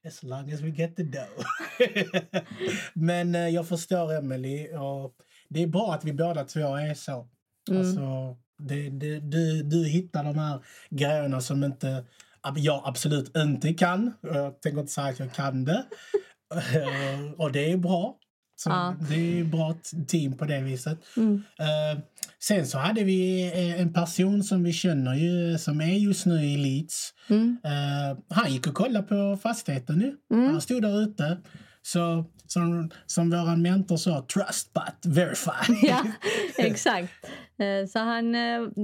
As 0.07 0.23
long 0.23 0.53
as 0.53 0.61
we 0.61 0.69
get 0.69 0.95
the 0.95 1.03
dough. 1.03 1.45
Men 2.93 3.35
eh, 3.35 3.47
jag 3.47 3.67
förstår 3.67 4.13
Emily. 4.13 4.67
Och 4.67 5.15
det 5.49 5.63
är 5.63 5.67
bra 5.67 5.93
att 5.93 6.05
vi 6.05 6.13
båda 6.13 6.43
två 6.43 6.75
är 6.75 6.93
så. 6.93 7.27
Mm. 7.69 7.81
Alltså, 7.81 8.37
det, 8.59 8.89
det, 8.89 9.19
du, 9.19 9.63
du 9.63 9.87
hittar 9.87 10.23
de 10.23 10.37
här 10.37 10.59
grejerna 10.89 11.41
som 11.41 11.63
inte 11.63 12.05
jag 12.55 12.81
absolut 12.85 13.37
inte 13.37 13.73
kan. 13.73 14.13
Jag 14.21 14.61
tänker 14.61 14.79
inte 14.79 14.91
säga 14.91 15.07
att 15.07 15.19
jag 15.19 15.33
kan 15.33 15.65
det. 15.65 15.85
Eh, 16.51 17.31
och 17.37 17.51
det 17.51 17.71
är 17.71 17.77
bra. 17.77 18.17
Så 18.59 18.69
Ja. 18.69 18.95
Det 19.09 19.39
är 19.39 19.43
bra 19.43 19.73
t- 19.73 20.05
team 20.07 20.37
på 20.37 20.45
det 20.45 20.61
viset. 20.61 20.99
Mm. 21.17 21.43
Eh, 21.59 22.01
sen 22.39 22.67
så 22.67 22.77
hade 22.77 23.03
vi 23.03 23.47
eh, 23.47 23.81
en 23.81 23.93
person 23.93 24.43
som 24.43 24.63
vi 24.63 24.73
känner 24.73 25.13
ju, 25.15 25.57
som 25.57 25.81
är 25.81 25.93
just 25.97 26.25
nu 26.25 26.45
i 26.45 26.57
Leeds. 26.57 27.13
Mm. 27.29 27.57
Eh, 27.63 28.17
han 28.29 28.53
gick 28.53 28.67
och 28.67 28.73
kollade 28.73 29.07
på 29.07 29.37
fastigheten 29.43 29.97
nu. 29.99 30.15
Mm. 30.33 30.51
Han 30.51 30.61
stod 30.61 30.81
där 30.81 31.01
ute. 31.01 31.37
Så 31.81 32.25
som, 32.47 32.89
som 33.05 33.29
vår 33.29 33.55
mentor 33.55 33.97
sa, 33.97 34.25
trust 34.33 34.73
but 34.73 35.15
verify. 35.15 35.73
Ja, 35.87 36.03
exakt. 36.57 37.13
Så 37.89 37.99
han, 37.99 38.31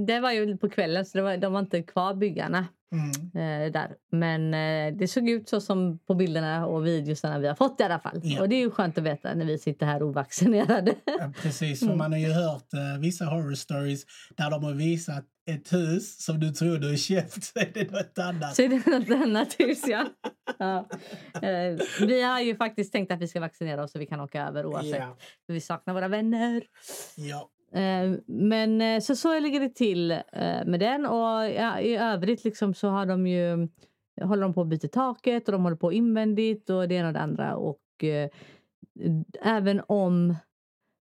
det 0.06 0.20
var 0.20 0.32
ju 0.32 0.56
på 0.56 0.68
kvällen, 0.68 1.06
så 1.06 1.22
var, 1.22 1.36
de 1.36 1.52
var 1.52 1.60
inte 1.60 1.82
kvar 1.82 2.14
byggarna 2.14 2.66
Mm. 2.92 3.66
eh, 3.66 3.72
där. 3.72 3.94
Men 4.12 4.54
eh, 4.54 4.98
det 4.98 5.08
såg 5.08 5.28
ut 5.28 5.48
så 5.48 5.60
som 5.60 5.98
på 5.98 6.14
bilderna 6.14 6.66
och 6.66 6.86
videorna 6.86 7.38
vi 7.38 7.48
har 7.48 7.54
fått 7.54 7.80
i 7.80 7.82
alla 7.82 7.98
fall. 7.98 8.20
Ja. 8.22 8.40
Och 8.40 8.48
det 8.48 8.54
är 8.56 8.60
ju 8.60 8.70
skönt 8.70 8.98
att 8.98 9.04
veta 9.04 9.34
när 9.34 9.44
vi 9.44 9.58
sitter 9.58 9.86
här 9.86 10.02
ovaccinerade. 10.02 10.94
Ja, 11.04 11.32
precis, 11.42 11.82
Mm. 11.82 11.98
man 11.98 12.12
har 12.12 12.18
ju 12.18 12.32
hört 12.32 12.72
eh, 12.74 13.00
vissa 13.00 13.24
horror 13.24 13.54
stories 13.54 14.04
där 14.36 14.50
de 14.50 14.64
har 14.64 14.72
visat 14.72 15.24
ett 15.50 15.72
hus 15.72 16.24
som 16.24 16.40
du 16.40 16.50
tror 16.50 16.78
du 16.78 16.88
har 16.88 16.96
köpt 16.96 17.44
så 17.44 17.58
är 17.58 17.70
det 17.74 17.90
något 17.90 18.18
annat. 18.18 18.56
Så 18.56 18.62
är 18.62 18.68
det 18.68 18.86
något 18.86 19.22
annat 19.22 19.54
hus, 19.60 19.82
ja. 19.88 20.06
ja. 20.58 20.88
Vi 22.00 22.22
har 22.22 22.40
ju 22.40 22.56
faktiskt 22.56 22.92
tänkt 22.92 23.12
att 23.12 23.20
vi 23.20 23.28
ska 23.28 23.40
vaccinera 23.40 23.82
oss 23.84 23.92
så 23.92 23.98
vi 23.98 24.06
kan 24.06 24.20
åka 24.20 24.46
över 24.46 24.66
oavsett. 24.66 24.96
Ja, 24.98 25.16
För 25.46 25.52
vi 25.52 25.60
saknar 25.60 25.94
våra 25.94 26.08
vänner. 26.08 26.62
ja. 27.16 27.50
Eh, 27.76 28.18
Men 28.26 28.80
eh, 28.80 29.00
så, 29.00 29.16
så 29.16 29.40
ligger 29.40 29.60
det 29.60 29.74
till 29.74 30.10
eh, 30.10 30.64
med 30.66 30.80
den. 30.80 31.06
Och 31.06 31.44
i 31.82 31.96
övrigt 31.96 32.44
liksom 32.44 32.74
så 32.74 32.88
har 32.88 33.06
de 33.06 33.26
ju 33.26 33.68
håller 34.22 34.42
de 34.42 34.54
på 34.54 34.60
att 34.60 34.68
byta 34.68 34.88
taket 34.88 35.48
och 35.48 35.52
de 35.52 35.62
håller 35.62 35.76
på 35.76 35.92
invändigt 35.92 36.70
och 36.70 36.88
det 36.88 36.94
ena 36.94 37.08
och 37.08 37.14
det 37.14 37.20
andra. 37.20 37.56
Och 37.56 38.04
eh, 38.04 38.28
även 39.42 39.82
om 39.86 40.34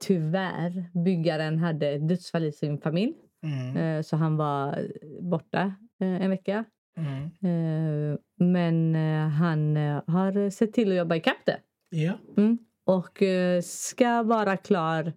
tyvärr 0.04 0.90
byggaren 1.06 1.58
hade 1.58 1.90
ett 1.90 2.08
dödsfall 2.10 2.44
i 2.44 2.52
sin 2.52 2.78
familj 2.78 3.14
Mm. 3.44 3.78
eh, 3.78 4.02
så 4.02 4.16
han 4.16 4.38
var 4.38 4.88
borta 5.22 5.62
eh, 6.02 6.22
en 6.22 6.30
vecka. 6.30 6.66
Mm. 6.98 8.18
Men 8.38 8.96
han 9.32 9.76
har 10.08 10.50
sett 10.50 10.74
till 10.74 10.92
att 10.92 10.98
jobba 10.98 11.16
ikapp 11.16 11.46
det. 11.46 11.58
Ja. 11.90 12.14
Mm. 12.38 12.58
Och 12.86 13.24
ska 13.64 14.24
vara 14.24 14.58
klar 14.58 15.14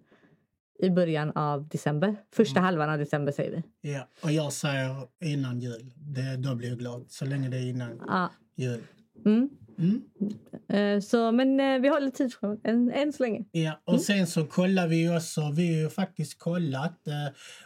i 0.79 0.89
början 0.89 1.31
av 1.35 1.67
december. 1.67 2.15
Första 2.35 2.59
Mm. 2.59 2.63
halvan 2.65 2.89
av 2.89 2.97
december 2.97 3.31
säger 3.31 3.51
vi. 3.81 3.91
ja, 3.93 4.07
och 4.21 4.31
jag 4.31 4.53
säger 4.53 4.95
innan 5.23 5.59
jul. 5.59 5.91
Det, 5.95 6.37
då 6.37 6.55
blir 6.55 6.69
jag 6.69 6.77
glad. 6.79 7.05
Så 7.09 7.25
länge 7.25 7.49
det 7.49 7.57
är 7.57 7.69
innan 7.69 8.01
Ja. 8.07 8.31
jul. 8.55 8.81
Mm. 9.25 9.49
Mm. 9.79 10.01
Eh, 10.69 11.01
så, 11.01 11.31
men 11.31 11.59
eh, 11.59 11.79
vi 11.79 11.87
håller 11.87 12.09
tidsschemat 12.09 12.59
än, 12.63 12.91
än 12.91 13.13
så 13.13 13.23
länge. 13.23 13.45
Ja, 13.51 13.81
och 13.83 13.93
Mm. 13.93 14.03
sen 14.03 14.27
så 14.27 14.45
kollar 14.45 14.87
vi 14.87 15.17
också, 15.17 15.51
vi 15.51 15.67
har 15.67 15.81
ju 15.81 15.89
faktiskt 15.89 16.39
kollat 16.39 17.07
eh, 17.07 17.13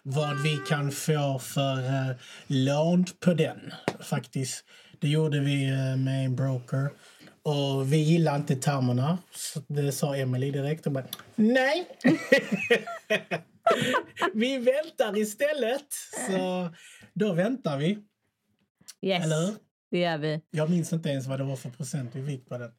vad 0.04 0.44
vi 0.44 0.58
kan 0.70 0.92
få 0.92 1.40
för 1.40 1.78
eh, 1.78 2.16
lån 2.48 3.06
på 3.20 3.34
den 3.34 3.60
faktiskt. 4.00 4.66
Det 5.00 5.08
gjorde 5.08 5.40
vi 5.40 5.70
eh, 5.70 5.98
med 5.98 6.26
en 6.26 6.36
broker 6.36 6.90
Och 7.44 7.94
vi 7.94 7.98
gillar 7.98 8.36
inte 8.36 8.56
termerna. 8.56 9.18
Så 9.32 9.62
det 9.68 9.92
sa 9.92 10.16
Emily 10.16 10.52
direkt. 10.52 10.86
Och 10.86 10.92
bara, 10.92 11.06
Nej! 11.36 11.88
vi 14.34 14.58
väntar 14.58 15.18
istället. 15.18 15.88
Så 16.28 16.70
då 17.14 17.34
väntar 17.34 17.78
vi. 17.78 17.98
Yes, 19.02 19.26
Eller 19.26 19.56
det 19.92 20.00
gör 20.00 20.18
vi. 20.18 20.42
Jag 20.52 20.70
minns 20.70 20.94
inte 20.94 21.10
ens 21.10 21.28
vad 21.28 21.40
det 21.40 21.44
var 21.44 21.56
för 21.56 21.70
procent 21.70 22.16
vi 22.16 22.26
fick 22.26 22.50
på 22.50 22.58
den. 22.58 22.72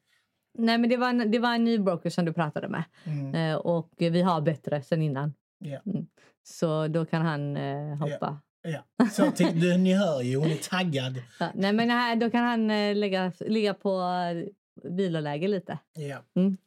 Nej, 0.57 0.77
men 0.77 0.89
det 0.89 0.97
var 0.97 1.09
en, 1.09 1.31
det 1.31 1.39
var 1.39 1.55
en 1.55 1.63
ny 1.63 1.79
broker 1.79 2.09
som 2.09 2.25
du 2.25 2.33
pratade 2.33 2.67
med. 2.67 2.83
Mm. 3.03 3.35
Eh, 3.35 3.55
och 3.55 3.93
vi 3.97 4.21
har 4.21 4.41
bättre 4.41 4.83
sen 4.83 5.01
innan. 5.01 5.33
Ja. 5.59 5.81
Så 6.43 6.87
då 6.87 7.05
kan 7.05 7.21
han 7.21 7.57
eh, 7.57 7.97
hoppa. 7.97 8.41
Ja. 8.63 9.07
Så 9.11 9.31
till, 9.31 9.59
du, 9.59 9.77
ni 9.77 9.93
hör 9.93 10.21
ju, 10.21 10.37
hon 10.37 10.51
är 10.51 10.69
taggad. 10.69 11.21
Ja, 11.39 11.51
nej, 11.55 11.73
men 11.73 11.89
här, 11.89 12.15
då 12.15 12.29
kan 12.29 12.43
han 12.43 12.71
eh, 12.71 12.95
lägga, 12.95 13.31
ligga 13.39 13.73
på 13.73 13.99
eh, 13.99 14.49
viloläge 14.91 15.47
lite. 15.47 15.77
Ja. 15.93 16.17
Mm. 16.35 16.57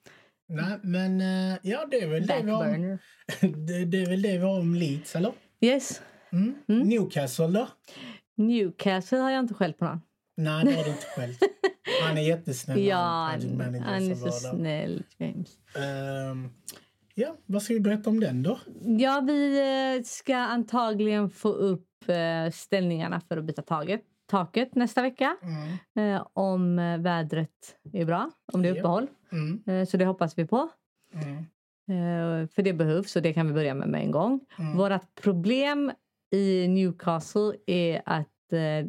Nej, 0.48 0.78
men 0.82 1.20
eh, 1.20 1.58
ja, 1.62 1.86
det 1.90 2.02
är 2.02 2.08
väl 2.08 2.26
det 2.26 2.42
vi 2.42 2.50
har. 2.50 2.98
Det, 3.66 3.84
det 3.84 4.02
är 4.02 4.06
väl 4.06 4.22
det 4.22 4.38
vi 4.38 4.44
har 4.44 4.60
om 4.60 4.74
Leeds, 4.74 5.16
eller? 5.16 5.32
Yes. 5.60 6.02
Mm. 6.32 6.54
Mm. 6.68 6.88
Newcastle 6.88 7.46
då? 7.46 7.68
Newcastle 8.36 9.18
har 9.18 9.30
jag 9.30 9.40
inte 9.40 9.54
skällt 9.54 9.78
på 9.78 9.84
någon. 9.84 10.00
Nej, 10.36 10.64
det 10.64 10.72
har 10.72 10.84
du 10.84 10.90
inte 10.90 11.06
själv. 11.16 11.34
Han 12.02 12.18
är 12.18 12.22
jättesnäll. 12.22 12.84
Ja, 12.84 12.96
han, 12.96 13.60
han, 13.60 13.74
han 13.74 14.10
är 14.10 14.14
så 14.14 14.30
snäll, 14.30 15.02
James. 15.18 15.58
Ehm, 15.74 16.48
ja, 17.14 17.36
vad 17.46 17.62
ska 17.62 17.74
vi 17.74 17.80
berätta 17.80 18.10
om 18.10 18.20
den 18.20 18.42
då? 18.42 18.60
Ja, 18.98 19.20
vi 19.26 20.02
ska 20.04 20.36
antagligen 20.36 21.30
få 21.30 21.48
upp 21.48 21.85
ställningarna 22.52 23.20
för 23.20 23.36
att 23.36 23.44
byta 23.44 23.62
taget, 23.62 24.00
taket 24.26 24.74
nästa 24.74 25.02
vecka. 25.02 25.36
Mm. 25.42 26.14
Eh, 26.14 26.26
om 26.32 26.78
eh, 26.78 26.98
vädret 26.98 27.76
är 27.92 28.04
bra, 28.04 28.30
om 28.52 28.62
det 28.62 28.68
är 28.68 28.78
uppehåll. 28.78 29.06
Mm. 29.32 29.62
Eh, 29.66 29.86
så 29.86 29.96
det 29.96 30.04
hoppas 30.04 30.38
vi 30.38 30.46
på. 30.46 30.68
Mm. 31.14 31.44
För 32.48 32.62
det 32.62 32.72
behövs 32.72 33.16
och 33.16 33.22
det 33.22 33.32
kan 33.32 33.46
vi 33.46 33.52
börja 33.52 33.74
med 33.74 33.88
med 33.88 34.00
en 34.00 34.10
gång. 34.10 34.40
Mm. 34.58 34.76
Vårt 34.76 35.14
problem 35.22 35.92
i 36.30 36.68
Newcastle 36.68 37.52
är 37.66 38.02
att 38.06 38.28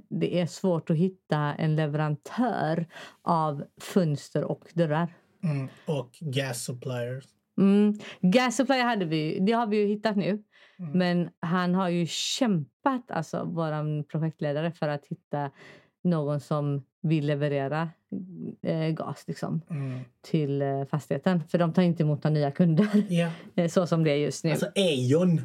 det 0.10 0.40
är 0.40 0.46
svårt 0.46 0.90
att 0.90 0.98
hitta 0.98 1.38
en 1.38 1.76
leverantör 1.76 2.86
av 3.22 3.64
fönster 3.82 4.44
och 4.44 4.64
dörrar. 4.74 5.14
Mm. 5.44 5.68
Och 5.86 6.10
gas 6.20 6.64
suppliers. 6.64 7.26
Mm. 7.58 7.94
Gas 8.22 8.56
supply 8.56 8.80
hade 8.80 9.06
vi, 9.06 9.40
det 9.40 9.52
har 9.52 9.68
vi 9.68 9.78
ju 9.78 9.88
hittat 9.88 10.16
nu. 10.16 10.44
Mm. 10.80 10.92
Men 10.98 11.30
han 11.40 11.76
har 11.76 11.90
ju 11.90 12.06
kämpat, 12.08 13.12
alltså 13.12 13.44
vår 13.44 14.04
projektledare, 14.04 14.72
för 14.72 14.88
att 14.88 15.06
hitta 15.06 15.52
någon 16.04 16.40
som 16.40 16.84
vill 17.02 17.26
leverera 17.26 17.90
eh, 18.62 18.90
gas 18.90 19.24
liksom, 19.28 19.62
Mm. 19.70 20.00
till 20.22 20.62
eh, 20.62 20.86
fastigheten. 20.86 21.44
För 21.48 21.58
de 21.58 21.74
tar 21.74 21.82
inte 21.82 22.04
emot 22.04 22.24
några 22.24 22.34
nya 22.34 22.52
kunder, 22.52 22.88
eh, 23.56 23.68
så 23.70 23.88
som 23.88 24.04
det 24.04 24.12
är 24.12 24.16
just 24.16 24.44
nu. 24.44 24.52
alltså 24.52 24.72
Eon. 24.76 25.42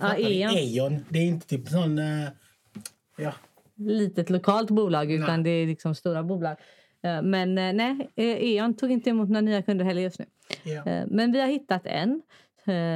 Ja? 0.00 0.16
Eon. 0.16 0.56
Eon. 0.56 1.04
Det 1.08 1.18
är 1.18 1.26
inte 1.26 1.46
typ 1.46 1.68
sån... 1.68 1.98
eh, 1.98 2.28
ja. 3.16 3.32
litet 3.74 4.30
lokalt 4.30 4.70
bolag 4.70 5.12
utan 5.12 5.42
Nej. 5.42 5.44
det 5.44 5.50
är 5.50 5.66
liksom 5.66 5.94
stora 5.94 6.22
bolag. 6.22 6.56
Eh, 7.02 7.22
Men 7.22 7.58
eh, 7.58 7.72
nej, 7.72 8.10
eh, 8.16 8.24
E.ON 8.26 8.74
tog 8.74 8.90
inte 8.90 9.10
emot 9.10 9.28
några 9.28 9.40
nya 9.40 9.62
kunder 9.62 9.84
heller 9.84 10.02
just 10.02 10.18
nu. 10.18 10.26
Eh, 10.86 11.04
Men 11.06 11.32
vi 11.32 11.40
har 11.40 11.48
hittat 11.48 11.86
en, 11.86 12.22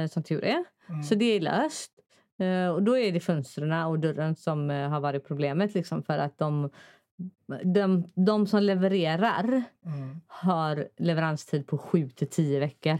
som 0.09 0.23
tur 0.23 0.43
är. 0.43 0.63
Mm. 0.91 1.03
Så 1.03 1.15
det 1.15 1.25
är 1.25 1.39
löst. 1.39 1.91
Eh, 2.39 2.67
Och 2.69 2.83
då 2.83 2.97
är 2.97 3.11
det 3.11 3.19
fönstren 3.19 3.71
och 3.85 3.99
dörren 3.99 4.35
som 4.35 4.69
eh, 4.71 4.89
har 4.89 4.99
varit 4.99 5.27
problemet. 5.27 5.73
Liksom, 5.73 6.03
för 6.03 6.17
att 6.17 6.37
de, 6.37 6.69
de, 7.73 8.11
de 8.15 8.47
som 8.47 8.63
levererar 8.63 9.63
Mm. 9.85 10.21
har 10.27 10.87
leveranstid 10.97 11.67
på 11.67 11.77
7 11.77 12.09
till 12.09 12.27
10 12.29 12.59
veckor. 12.59 12.97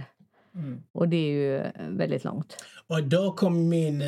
Mm. 0.56 0.84
Och 0.92 1.10
det 1.10 1.16
är 1.18 1.32
ju 1.32 1.58
eh, 1.58 1.72
väldigt 1.90 2.24
långt. 2.24 2.56
Och 2.88 3.04
då 3.04 3.34
kom 3.34 3.70
min 3.70 4.02
uh, 4.02 4.08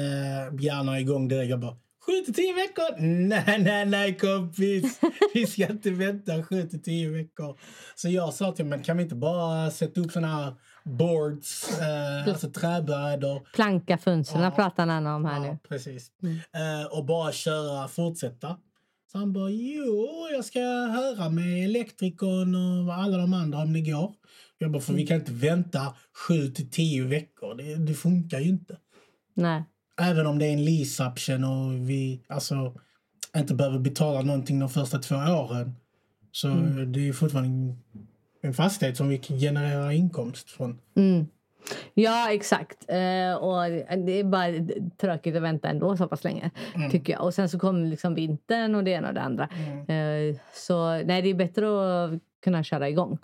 hjärna 0.60 1.00
igång 1.00 1.28
direkt. 1.28 1.50
Jag 1.50 1.60
bara, 1.60 1.78
sju 2.06 2.12
till 2.26 2.34
tio 2.34 2.54
veckor? 2.54 3.02
Nej, 3.02 3.60
nej, 3.60 3.86
nej 3.86 4.18
kompis. 4.18 5.00
Vi 5.34 5.46
ska 5.48 5.68
inte 5.68 5.92
vänta 5.92 6.44
sju 6.44 6.62
till 6.62 6.84
tio 6.84 7.10
veckor. 7.10 7.60
Så 7.96 8.10
jag 8.10 8.34
sa 8.34 8.52
till 8.52 8.66
honom, 8.66 8.84
kan 8.84 8.98
vi 8.98 9.04
inte 9.04 9.16
bara 9.16 9.72
sätta 9.72 10.02
upp 10.02 10.12
såna 10.12 10.28
här 10.28 10.54
boards, 10.84 11.70
uh, 11.82 12.30
alltså 12.30 12.50
träbrädor. 12.52 13.48
Planka 13.54 13.98
fönstren 13.98 14.42
Ja. 14.44 14.52
pratar 14.52 14.88
han 14.88 15.08
om 15.08 15.26
här 15.26 15.46
Ja, 15.46 15.52
nu. 15.52 15.58
precis. 15.70 16.12
Mm. 16.24 16.36
Eh, 16.36 16.86
och 16.98 17.06
bara 17.06 17.32
köra, 17.32 17.88
fortsätta. 17.88 18.58
Så 19.12 19.18
han 19.18 19.34
bara, 19.34 19.50
jo, 19.50 20.08
jag 20.34 20.46
ska 20.46 20.60
höra 20.60 21.30
med 21.30 21.64
elektrikern 21.66 22.56
och 22.88 22.94
alla 22.94 23.18
de 23.18 23.34
andra 23.34 23.58
om 23.60 23.74
det 23.74 23.82
går. 23.82 24.14
Jag 24.58 24.72
bara, 24.72 24.82
för 24.82 24.94
vi 24.94 25.08
kan 25.08 25.18
inte 25.18 25.34
vänta 25.34 25.96
sju 26.28 26.48
till 26.48 26.70
tio 26.70 27.04
veckor. 27.04 27.56
Det, 27.56 27.76
det 27.76 27.94
funkar 27.94 28.40
ju 28.40 28.50
inte. 28.50 28.78
Nej. 29.34 29.64
Även 30.02 30.28
om 30.28 30.40
det 30.40 30.46
är 30.46 30.54
en 30.54 30.66
lease 30.66 31.06
option 31.08 31.44
och 31.44 31.90
vi 31.90 32.22
alltså 32.30 32.74
inte 33.36 33.54
behöver 33.56 33.80
betala 33.80 34.22
någonting 34.22 34.60
de 34.60 34.70
första 34.70 35.00
två 35.00 35.16
åren. 35.16 35.76
Så 36.32 36.48
det 36.88 37.08
är 37.10 37.14
fortfarande 37.14 37.76
en, 38.44 38.54
fastighet 38.54 38.98
som 38.98 39.10
vi 39.10 39.18
kan 39.18 39.38
generera 39.38 39.94
inkomst 39.94 40.50
från. 40.50 40.80
Mm. 40.96 41.28
Ja, 41.94 42.32
exakt. 42.32 42.86
Eh, 42.88 43.34
och 43.36 43.70
det 44.06 44.20
är 44.20 44.24
bara 44.24 44.48
tråkigt 44.98 45.36
att 45.36 45.42
vänta 45.42 45.70
ändå 45.70 45.98
så 45.98 46.08
pass 46.08 46.24
länge. 46.24 46.52
Mm. 46.76 46.92
tycker 46.92 47.14
jag. 47.14 47.24
Och 47.24 47.34
sen 47.34 47.50
så 47.50 47.60
kommer 47.60 47.88
liksom 47.88 48.16
vintern 48.16 48.76
och 48.76 48.84
det 48.84 48.92
ena 48.92 49.08
och 49.08 49.14
det 49.14 49.22
andra. 49.22 49.44
Eh, 49.88 50.36
så 50.54 51.04
nej, 51.04 51.22
det 51.22 51.30
är 51.30 51.34
bättre 51.34 51.66
att 52.06 52.20
kunna 52.44 52.64
köra 52.64 52.90
igång. 52.90 53.18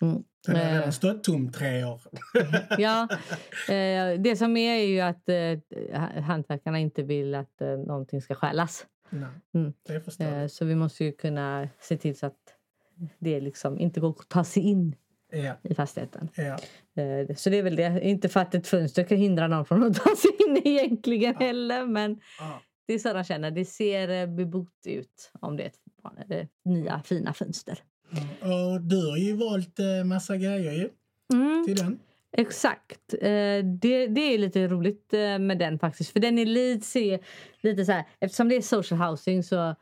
Mm. 0.00 0.24
Den 0.46 0.56
har 0.56 0.62
Eh, 0.62 0.72
redan 0.72 0.92
stått 0.92 1.24
tom 1.24 1.52
tre 1.52 1.84
år. 1.84 2.00
ja, 2.78 3.08
eh, 3.68 4.20
det 4.20 4.36
som 4.38 4.56
är 4.56 4.74
är 4.74 4.86
ju 4.86 5.00
att 5.00 5.28
eh, 5.28 6.00
hantverkarna 6.22 6.78
inte 6.78 7.02
vill 7.02 7.34
att 7.34 7.60
eh, 7.60 7.68
någonting 7.68 8.22
ska 8.22 8.34
stjälas. 8.34 8.86
Nej, 9.10 9.28
Mm. 9.54 9.72
Eh, 10.20 10.46
så 10.48 10.64
vi 10.64 10.74
måste 10.74 11.04
ju 11.04 11.12
kunna 11.12 11.68
se 11.80 11.96
till 11.96 12.18
så 12.18 12.26
att 12.26 12.57
det 13.18 13.40
liksom 13.40 13.78
inte 13.78 14.00
går 14.00 14.10
att 14.10 14.28
ta 14.28 14.44
sig 14.44 14.62
in 14.62 14.94
Ja, 15.32 15.54
i 15.62 15.74
fastigheten. 15.74 16.28
ja. 16.36 16.58
Eh, 17.02 17.34
Så 17.36 17.50
det 17.50 17.58
är 17.58 17.62
väl 17.62 17.76
det. 17.76 18.00
Inte 18.02 18.28
för 18.28 18.40
att 18.40 18.54
ett 18.54 18.66
fönster 18.66 19.04
kan 19.04 19.18
hindra 19.18 19.48
någon 19.48 19.64
från 19.64 19.82
att 19.82 19.94
ta 19.96 20.16
sig 20.16 20.30
in 20.48 20.56
egentligen 20.64 21.34
heller. 21.36 21.86
Men 21.86 22.20
Ja. 22.38 22.60
det 22.86 22.94
är 22.94 22.98
så 22.98 23.12
de 23.12 23.24
känner. 23.24 23.50
Det 23.50 23.64
ser 23.64 24.08
eh, 24.08 24.26
bebott 24.26 24.86
ut 24.86 25.30
om 25.40 25.56
det 25.56 25.62
är 25.62 25.66
ett 25.66 26.30
eh, 26.30 26.46
nya 26.64 27.02
fina 27.04 27.32
fönster. 27.32 27.78
Mm. 28.12 28.52
Och 28.52 28.80
du 28.80 29.10
har 29.10 29.16
ju 29.16 29.32
valt 29.36 29.78
eh, 29.78 30.04
massa 30.04 30.36
grejer 30.36 30.72
ju, 30.72 30.88
Mm, 31.32 31.64
till 31.66 31.76
den. 31.76 31.98
exakt. 32.32 33.08
Det, 33.80 34.06
det 34.06 34.20
är 34.34 34.38
lite 34.38 34.68
roligt 34.68 35.12
med 35.40 35.58
den 35.58 35.78
faktiskt. 35.78 36.10
För 36.12 36.20
den 36.20 36.38
är 36.38 36.46
lite, 36.46 37.18
lite 37.60 37.84
så 37.84 37.92
här. 37.92 38.04
Eftersom 38.20 38.48
det 38.48 38.56
är 38.56 38.60
social 38.62 39.00
housing 39.00 39.42
så 39.42 39.74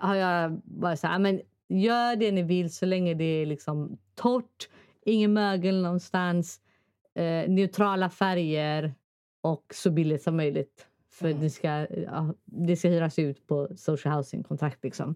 har 0.00 0.14
jag 0.14 0.60
bara 0.64 0.96
så 0.96 1.06
här. 1.06 1.18
Men 1.18 1.40
gör 1.68 2.16
det 2.16 2.32
ni 2.32 2.42
vill 2.42 2.74
så 2.74 2.86
länge 2.86 3.14
det 3.14 3.24
är 3.24 3.46
liksom 3.46 3.98
torrt. 4.14 4.68
Ingen 5.04 5.32
mögel 5.32 5.82
någonstans. 5.82 6.60
Eh, 7.14 7.48
neutrala 7.50 8.10
färger 8.10 8.94
och 9.40 9.64
så 9.74 9.90
billigt 9.90 10.22
som 10.22 10.36
möjligt. 10.36 10.86
För 11.10 11.26
Mm. 11.28 11.40
det, 11.40 11.50
ska, 11.50 11.68
ja, 11.90 12.34
det 12.44 12.76
ska 12.76 12.88
hyras 12.88 13.18
ut 13.18 13.46
på 13.46 13.68
social 13.76 14.14
housing-kontrakt. 14.14 14.84
Liksom. 14.84 15.14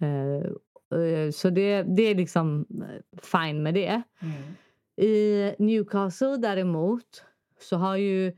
Eh, 0.00 1.00
eh, 1.00 1.30
så 1.30 1.50
det, 1.50 1.82
det 1.82 2.02
är 2.02 2.14
liksom 2.14 2.66
eh, 2.70 3.18
fine 3.22 3.62
med 3.62 3.74
det. 3.74 4.02
Mm. 4.20 4.42
I 4.96 5.54
Newcastle 5.58 6.36
däremot 6.36 7.24
så 7.60 7.76
har 7.76 7.96
ju 7.96 8.36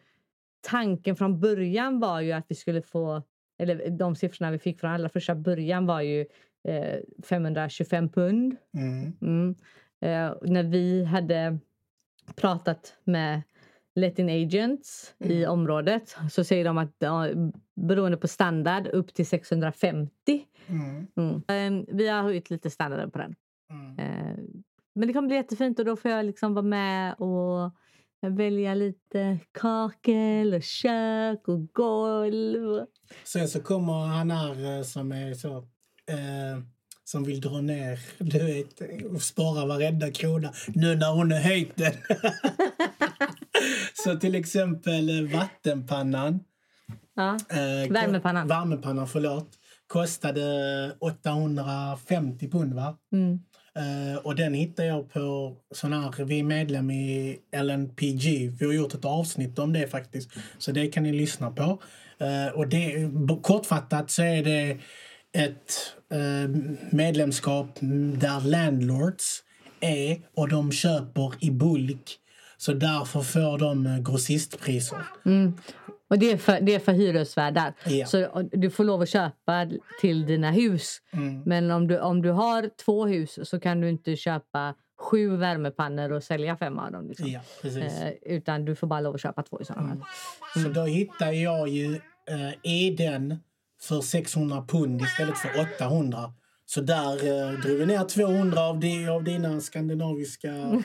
tanken 0.60 1.16
från 1.16 1.40
början 1.40 2.00
var 2.00 2.20
ju 2.20 2.32
att 2.32 2.46
vi 2.48 2.54
skulle 2.54 2.82
få, 2.82 3.22
eller 3.58 3.90
de 3.90 4.16
siffrorna 4.16 4.50
vi 4.50 4.58
fick 4.58 4.80
från 4.80 4.90
allra 4.90 5.08
första 5.08 5.34
början 5.34 5.86
var 5.86 6.00
ju 6.00 6.26
525 7.24 8.08
pund. 8.08 8.56
Mm. 8.76 9.12
Mm. 9.22 9.54
Eh, 10.00 10.36
när 10.42 10.62
vi 10.62 11.04
hade 11.04 11.58
pratat 12.36 12.94
med 13.04 13.42
letting 13.94 14.30
agents 14.44 15.14
i 15.18 15.36
Mm. 15.38 15.50
området 15.50 16.16
så 16.30 16.44
säger 16.44 16.64
de 16.64 16.78
att 16.78 16.98
beroende 17.76 18.16
på 18.16 18.28
standard 18.28 18.86
upp 18.86 19.14
till 19.14 19.26
650. 19.26 20.10
Mm. 20.66 21.06
Mm. 21.16 21.34
Eh, 21.78 21.84
vi 21.96 22.08
har 22.08 22.22
höjt 22.22 22.50
lite 22.50 22.70
standarden 22.70 23.10
på 23.10 23.18
den. 23.18 23.34
Mm. 23.70 23.98
Eh, 23.98 24.38
Men 24.94 25.08
det 25.08 25.14
kommer 25.14 25.28
bli 25.28 25.36
jättefint 25.36 25.78
och 25.78 25.84
då 25.84 25.96
får 25.96 26.10
jag 26.10 26.24
liksom 26.26 26.54
vara 26.54 26.62
med 26.64 27.14
och 27.14 27.72
välja 28.20 28.74
lite 28.74 29.38
kakel 29.52 30.54
och 30.54 30.62
kök 30.62 31.48
och 31.48 31.72
golv. 31.72 32.86
Sen 33.24 33.48
så 33.48 33.60
kommer 33.60 34.06
han 34.06 34.30
här 34.30 34.78
eh, 34.78 34.82
som 34.82 35.12
är 35.12 35.34
så... 35.34 35.68
Eh, 36.08 36.62
som 37.04 37.24
vill 37.24 37.40
dra 37.40 37.60
ner, 37.60 37.98
du 38.18 38.38
vet, 38.38 38.80
och 39.14 39.22
spara 39.22 39.66
varenda 39.66 40.10
krona 40.10 40.52
nu 40.68 40.96
när 40.96 41.12
hon 41.12 41.32
har 41.32 41.38
höjt 41.38 41.76
den. 41.76 41.92
så 44.04 44.16
till 44.16 44.34
exempel 44.34 45.24
eh, 45.24 45.38
vattenpannan. 45.38 46.40
Ja. 47.14 47.36
Eh, 47.50 47.92
Värmepannan. 47.92 48.48
Värmepannan, 48.48 49.08
förlåt. 49.08 49.48
Kostade 49.86 50.92
850 50.98 52.50
pund, 52.50 52.74
va? 52.74 52.96
Mm. 53.12 53.38
Och 54.22 54.34
den 54.34 54.54
hittar 54.54 54.84
jag 54.84 55.12
på 55.12 55.56
sån 55.74 55.92
här, 55.92 56.24
vi 56.24 56.38
är 56.38 56.42
medlem 56.42 56.90
i 56.90 57.38
LNPG. 57.52 58.48
Vi 58.58 58.66
har 58.66 58.72
gjort 58.72 58.94
ett 58.94 59.04
avsnitt 59.04 59.58
om 59.58 59.72
det 59.72 59.88
faktiskt. 59.88 60.30
Så 60.58 60.72
det 60.72 60.86
kan 60.86 61.02
ni 61.02 61.12
lyssna 61.12 61.50
på. 61.50 61.82
Och 62.54 62.68
det, 62.68 63.10
kortfattat 63.42 64.10
så 64.10 64.22
är 64.22 64.44
det 64.44 64.78
ett 65.32 65.97
medlemskap 66.90 67.78
där 68.16 68.48
landlords 68.48 69.42
är 69.80 70.20
och 70.34 70.48
de 70.48 70.72
köper 70.72 71.32
i 71.40 71.50
bulk. 71.50 72.18
Så 72.56 72.72
därför 72.72 73.20
får 73.20 73.58
de 73.58 73.86
eh, 73.86 73.98
grossistpriser. 73.98 74.98
Och 76.10 76.18
det 76.18 76.32
är 76.32 76.36
för, 76.36 76.60
det 76.60 76.74
är 76.74 76.78
för 76.78 76.92
hyresvärdar. 76.92 77.74
Ja. 77.86 78.06
Så 78.06 78.48
du 78.52 78.70
får 78.70 78.84
lov 78.84 79.02
att 79.02 79.08
köpa 79.08 79.70
till 80.00 80.26
dina 80.26 80.50
hus. 80.50 80.98
Mm. 81.12 81.42
Men 81.46 81.70
om 81.70 81.88
du, 81.88 81.98
om 81.98 82.22
du 82.22 82.30
har 82.30 82.70
två 82.84 83.06
hus 83.06 83.38
så 83.42 83.60
kan 83.60 83.80
du 83.80 83.88
inte 83.88 84.16
köpa 84.16 84.74
sju 85.00 85.36
värmepannor 85.36 86.12
och 86.12 86.22
sälja 86.22 86.56
fem 86.56 86.78
av 86.78 86.92
dem. 86.92 87.08
Liksom. 87.08 87.28
Ja. 87.28 87.40
Eh, 87.64 88.12
utan 88.22 88.64
du 88.64 88.76
får 88.76 88.86
bara 88.86 89.00
lov 89.00 89.14
att 89.14 89.20
köpa 89.20 89.42
två 89.42 89.60
i 89.60 89.64
sådana 89.64 89.88
fall. 89.88 90.02
Så 90.62 90.68
då 90.68 90.84
hittar 90.84 91.32
jag 91.32 91.68
ju 91.68 91.94
eh, 92.30 92.52
Eden 92.62 93.36
för 93.80 94.00
600 94.00 94.64
pund 94.68 95.02
istället 95.02 95.38
för 95.38 95.60
800. 95.76 96.32
Så 96.66 96.80
där 96.80 97.12
eh, 97.12 97.60
drog 97.60 97.78
vi 97.78 97.86
ner 97.86 98.04
200 98.04 98.60
av, 98.60 98.80
di, 98.80 99.08
av 99.08 99.24
dina 99.24 99.60
skandinaviska... 99.60 100.52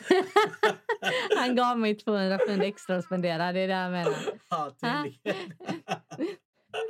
Han 1.37 1.55
gav 1.55 1.79
mig 1.79 1.95
200 1.95 2.37
pund 2.47 2.63
extra 2.63 2.97
att 2.97 3.05
spendera. 3.05 3.51
Det 3.51 3.59
är 3.59 3.67
det 3.67 3.73
jag 3.73 3.91
menar. 3.91 4.15
ja. 4.49 4.71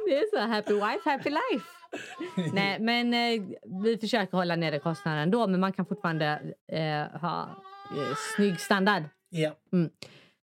Det 0.05 0.17
är 0.17 0.29
så. 0.31 0.39
Happy 0.39 0.73
wife, 0.73 1.09
happy 1.09 1.29
life. 1.29 1.65
Nej, 2.53 2.79
men 2.79 3.13
eh, 3.13 3.43
vi 3.83 3.97
försöker 3.97 4.37
hålla 4.37 4.55
nere 4.55 4.79
kostnaden 4.79 5.31
då. 5.31 5.47
Men 5.47 5.59
man 5.59 5.73
kan 5.73 5.85
fortfarande 5.85 6.53
eh, 6.71 7.21
ha 7.21 7.49
eh, 7.97 8.15
snygg 8.35 8.59
standard 8.59 9.03
ja, 9.29 9.55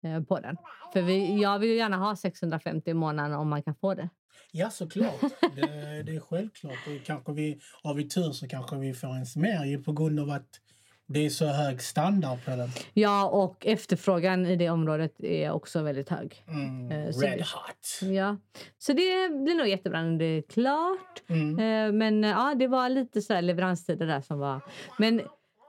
eh, 0.05 0.23
på 0.23 0.41
den. 0.41 0.57
För 0.93 1.03
vi, 1.03 1.41
jag 1.43 1.59
vill 1.59 1.77
gärna 1.77 1.97
ha 1.97 2.17
650 2.17 2.91
i 2.91 2.95
månaden 2.95 3.39
om 3.39 3.49
man 3.49 3.63
kan 3.63 3.75
få 3.75 3.95
det. 3.95 4.09
Ja, 4.53 4.71
såklart. 4.71 5.21
Det, 5.41 6.03
det 6.03 6.15
är 6.17 6.21
självklart. 6.21 6.79
Och 6.87 7.07
kanske 7.07 7.33
vi, 7.33 7.61
har 7.83 7.95
vi 7.95 8.09
tur 8.09 8.33
så 8.33 8.49
kanske 8.49 8.77
vi 8.77 8.95
får 8.95 9.11
ens 9.11 9.37
mer 9.37 9.83
på 9.83 9.93
grund 9.93 10.21
av 10.21 10.31
att 10.31 10.61
det 11.07 11.27
är 11.27 11.31
så 11.31 11.47
hög 11.47 11.83
standard 11.83 12.45
på 12.45 12.51
den. 12.51 12.69
Ja, 12.93 13.29
och 13.29 13.67
efterfrågan 13.67 14.47
i 14.47 14.57
det 14.57 14.71
området 14.71 15.25
är 15.25 15.51
också 15.51 15.83
väldigt 15.83 16.09
hög. 16.09 16.45
Mm, 16.49 16.91
Eh, 16.91 17.11
så 17.11 17.21
red 17.21 17.39
hot. 17.41 18.11
Ja. 18.13 18.37
Så 18.79 18.93
det 18.93 19.29
blir 19.45 19.55
nog 19.55 19.69
jättebra 19.69 20.03
när 20.03 20.19
det 20.19 20.25
är 20.25 20.43
klart. 20.43 21.23
Mm. 21.29 21.59
Eh, 21.59 21.93
Men 21.93 22.25
eh, 22.25 22.31
ja, 22.31 22.55
det 22.59 22.67
var 22.67 22.89
lite 22.89 23.23
så 23.23 23.41
leveranstider 23.41 24.07
där 24.07 24.21
som 24.21 24.39
var... 24.39 24.61
Men 24.99 25.21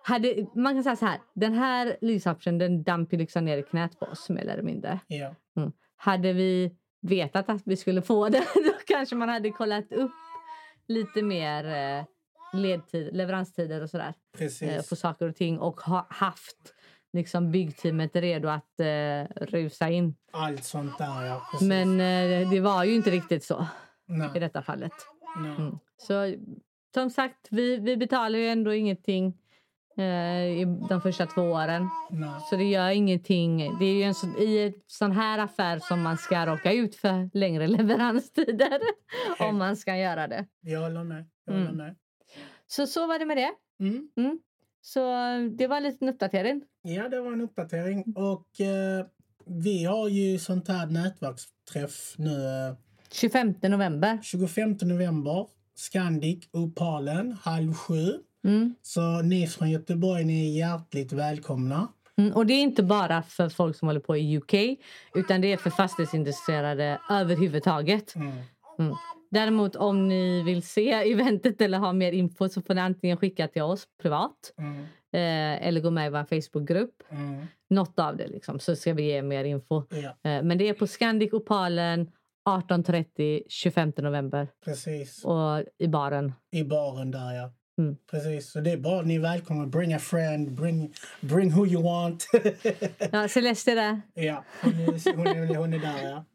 hade, 0.04 0.46
man 0.56 0.74
kan 0.74 0.84
säga 0.84 0.96
så 0.96 1.06
här. 1.06 1.20
Den 1.34 1.54
här 1.54 1.98
lysoption 2.02 2.58
den 2.58 2.84
damp 2.84 3.14
ju 3.14 3.18
liksom 3.18 3.46
ner 3.46 3.58
i 3.58 3.64
knät 3.64 4.00
på 4.00 4.06
oss 4.06 4.30
mer 4.30 4.46
eller 4.48 4.64
mindre. 4.64 5.00
Ja. 5.08 5.36
Mm. 5.58 5.72
Hade 5.98 6.34
vi 6.34 6.76
vetat 7.06 7.50
att 7.50 7.62
vi 7.66 7.78
skulle 7.78 8.02
få 8.02 8.30
det 8.30 8.46
då 8.56 8.74
kanske 8.86 9.16
man 9.16 9.30
hade 9.30 9.50
kollat 9.50 9.92
upp 9.92 10.12
lite 10.88 11.22
mer 11.22 11.66
eh, 11.66 12.06
ledtid, 12.54 13.16
leveranstider 13.16 13.82
och 13.82 13.90
sådär 13.90 14.14
eh, 14.34 14.38
Precis. 14.38 14.90
på 14.90 14.96
saker 14.96 15.30
och 15.30 15.36
ting 15.36 15.60
och 15.60 15.82
ha, 15.82 16.08
haft 16.10 16.74
liksom 17.14 17.52
byggteamet 17.52 18.16
redo 18.16 18.48
att 18.48 18.80
eh, 18.80 19.46
rusa 19.46 19.90
in. 19.90 20.16
Allt 20.32 20.64
sånt 20.64 20.98
där, 20.98 21.26
ja. 21.26 21.48
Precis. 21.52 21.68
Men 21.68 22.00
eh, 22.00 22.50
det 22.50 22.60
var 22.60 22.84
ju 22.84 22.96
inte 22.96 23.12
riktigt 23.12 23.44
så 23.44 23.68
i 24.10 24.12
Nej, 24.12 24.40
detta 24.40 24.62
fallet. 24.62 24.94
Mm. 25.38 25.78
Så 25.98 26.36
som 26.94 27.10
sagt, 27.10 27.48
vi, 27.52 27.78
vi 27.78 27.98
betalar 27.98 28.40
ju 28.40 28.48
ändå 28.48 28.74
ingenting 28.74 29.28
i 29.28 29.34
de 30.90 31.02
första 31.04 31.26
två 31.26 31.42
åren. 31.42 31.90
nej. 32.10 32.30
Så 32.50 32.56
det 32.56 32.64
gör 32.64 32.90
ingenting. 32.90 33.58
Det 33.80 33.86
är 33.86 33.94
ju 33.94 34.04
en 34.04 34.14
sån, 34.14 34.38
i 34.38 34.58
en 34.58 34.74
sån 34.88 35.12
här 35.12 35.40
affär 35.40 35.80
som 35.80 36.02
man 36.02 36.18
ska 36.18 36.46
råka 36.46 36.74
ut 36.74 36.96
för 36.96 37.30
längre 37.38 37.68
leveranstider 37.78 38.80
om 39.40 39.58
man 39.58 39.78
ska 39.78 39.98
göra 39.98 40.28
det. 40.28 40.46
Jag 40.62 40.82
håller 40.82 41.04
med. 41.04 41.26
Jag 41.46 41.56
Mm. 41.56 41.68
håller 41.68 41.84
med. 41.84 41.96
Så 42.68 42.88
så 42.88 43.08
var 43.08 43.20
det 43.20 43.26
med 43.26 43.38
det. 43.38 43.52
Mm. 43.80 44.40
Så 44.82 45.00
det 45.58 45.68
var 45.68 45.78
en 45.78 45.84
liten 45.84 46.10
uppdatering. 46.10 46.62
Ja, 46.82 47.10
det 47.10 47.22
var 47.22 47.32
en 47.34 47.42
uppdatering. 47.42 48.04
Och 48.16 48.62
eh, 48.62 49.06
vi 49.46 49.84
har 49.86 50.08
ju 50.10 50.40
sånt 50.40 50.68
här 50.68 50.86
nätverksträff 50.88 52.16
nu 52.18 52.46
eh, 52.46 52.76
25 53.12 53.54
november. 53.62 54.20
25 54.24 54.78
november. 54.82 55.48
Scandic, 55.78 56.50
Opalen, 56.52 57.32
halv 57.42 57.74
sju. 57.74 58.14
Mm. 58.46 58.76
Så 58.82 59.22
ni 59.22 59.48
från 59.48 59.70
Göteborg, 59.72 60.24
ni 60.24 60.50
är 60.50 60.58
hjärtligt 60.68 61.14
välkomna. 61.14 61.88
Mm, 62.18 62.34
och 62.34 62.46
det 62.46 62.54
är 62.54 62.62
inte 62.62 62.84
bara 62.84 63.22
för 63.24 63.50
folk 63.50 63.76
som 63.76 63.88
håller 63.88 64.00
på 64.00 64.18
i 64.18 64.38
UK 64.38 64.54
utan 65.16 65.42
det 65.42 65.54
är 65.54 65.58
för 65.58 65.70
fastighetsintresserade 65.70 67.00
överhuvudtaget. 67.10 68.16
Mm. 68.16 68.32
Mm. 68.80 68.96
Däremot 69.32 69.76
om 69.76 70.08
ni 70.08 70.44
vill 70.44 70.64
se 70.64 70.92
eventet 71.12 71.62
eller 71.62 71.78
ha 71.78 71.94
mer 71.94 72.12
info 72.12 72.50
så 72.50 72.62
får 72.62 72.74
ni 72.74 72.82
antingen 72.82 73.18
skicka 73.18 73.48
till 73.48 73.62
oss 73.62 73.88
privat 74.02 74.54
Mm. 74.58 74.82
eh, 75.14 75.68
eller 75.68 75.82
gå 75.82 75.92
med 75.92 76.08
i 76.08 76.10
vår 76.10 76.24
Facebookgrupp. 76.42 77.04
Mm. 77.10 77.46
Något 77.70 78.00
av 78.00 78.18
det 78.18 78.28
liksom, 78.28 78.60
så 78.60 78.76
ska 78.76 78.94
vi 78.94 79.04
ge 79.04 79.22
mer 79.22 79.44
info. 79.44 79.84
Ja, 79.90 80.30
Eh, 80.32 80.44
men 80.44 80.58
det 80.58 80.70
är 80.70 80.74
på 80.74 80.88
Scandic 80.88 81.34
Opalen 81.34 82.12
18.30 82.50 83.42
25 83.50 83.94
november 83.98 84.48
precis. 84.66 85.26
och 85.26 85.64
i 85.78 85.88
baren. 85.88 86.34
I 86.52 86.64
baren 86.64 87.12
där, 87.12 87.34
ja. 87.34 87.52
Mm. 87.82 87.96
Precis, 88.12 88.52
så 88.52 88.60
det 88.60 88.72
är 88.72 88.78
bara 88.78 89.02
ni 89.02 89.16
är 89.16 89.20
välkomna. 89.20 89.66
Bring 89.68 89.94
a 89.94 90.00
friend, 90.00 90.52
bring, 90.52 90.94
bring 91.22 91.52
who 91.52 91.68
you 91.68 91.84
want. 91.84 92.28
Ja, 93.12 93.28
Celeste 93.28 93.72
är 93.72 93.76
där. 93.76 94.02
ja, 94.14 94.44
hon 94.62 94.74
är, 94.74 95.16
hon, 95.18 95.28
är, 95.28 95.56
hon 95.56 95.74
är 95.74 95.80
där, 95.80 96.10
ja. 96.10 96.26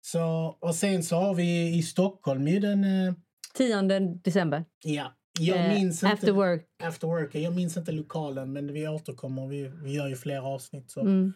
Så, 0.00 0.22
och 0.60 0.74
sen 0.74 1.02
så 1.02 1.16
har 1.16 1.34
vi 1.34 1.78
i 1.78 1.82
Stockholm 1.82 2.48
ju 2.48 2.60
den... 2.60 2.84
eh, 2.84 3.14
10 3.54 3.82
december. 4.24 4.64
Ja, 4.84 5.14
jag 5.40 5.58
Eh, 5.58 5.74
minns 5.74 6.04
after 6.04 6.16
inte... 6.28 6.32
work. 6.32 6.66
After 6.82 7.06
work. 7.06 7.34
Jag 7.34 7.54
minns 7.56 7.76
inte 7.76 7.92
lokalen, 7.92 8.52
men 8.52 8.72
vi 8.72 8.88
återkommer. 8.88 9.46
Vi, 9.46 9.72
vi 9.84 9.92
gör 9.92 10.08
ju 10.08 10.16
flera 10.16 10.42
avsnitt. 10.42 10.90
Så. 10.90 11.00
Mm. 11.00 11.32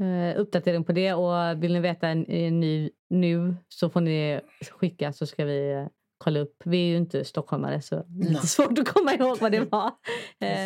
Eh, 0.00 0.40
uppdatering 0.40 0.84
på 0.84 0.92
det. 0.92 1.12
Och 1.14 1.62
vill 1.62 1.72
ni 1.72 1.80
veta 1.80 2.08
en, 2.08 2.30
en 2.30 2.60
ny 2.60 2.90
nu 3.10 3.56
så 3.68 3.90
får 3.90 4.00
ni 4.00 4.40
skicka 4.70 5.12
så 5.12 5.26
ska 5.26 5.44
vi 5.44 5.72
eh, 5.72 5.86
kolla 6.18 6.40
upp. 6.40 6.62
Vi 6.64 6.76
är 6.76 6.86
ju 6.90 6.96
inte 6.96 7.24
stockholmare 7.24 7.82
så 7.82 7.94
det 8.08 8.26
är 8.26 8.30
lite 8.30 8.46
svårt 8.46 8.78
att 8.78 8.88
komma 8.88 9.14
ihåg 9.14 9.38
vad 9.40 9.52
det 9.52 9.60
var. 9.70 9.86
Eh, 9.86 9.92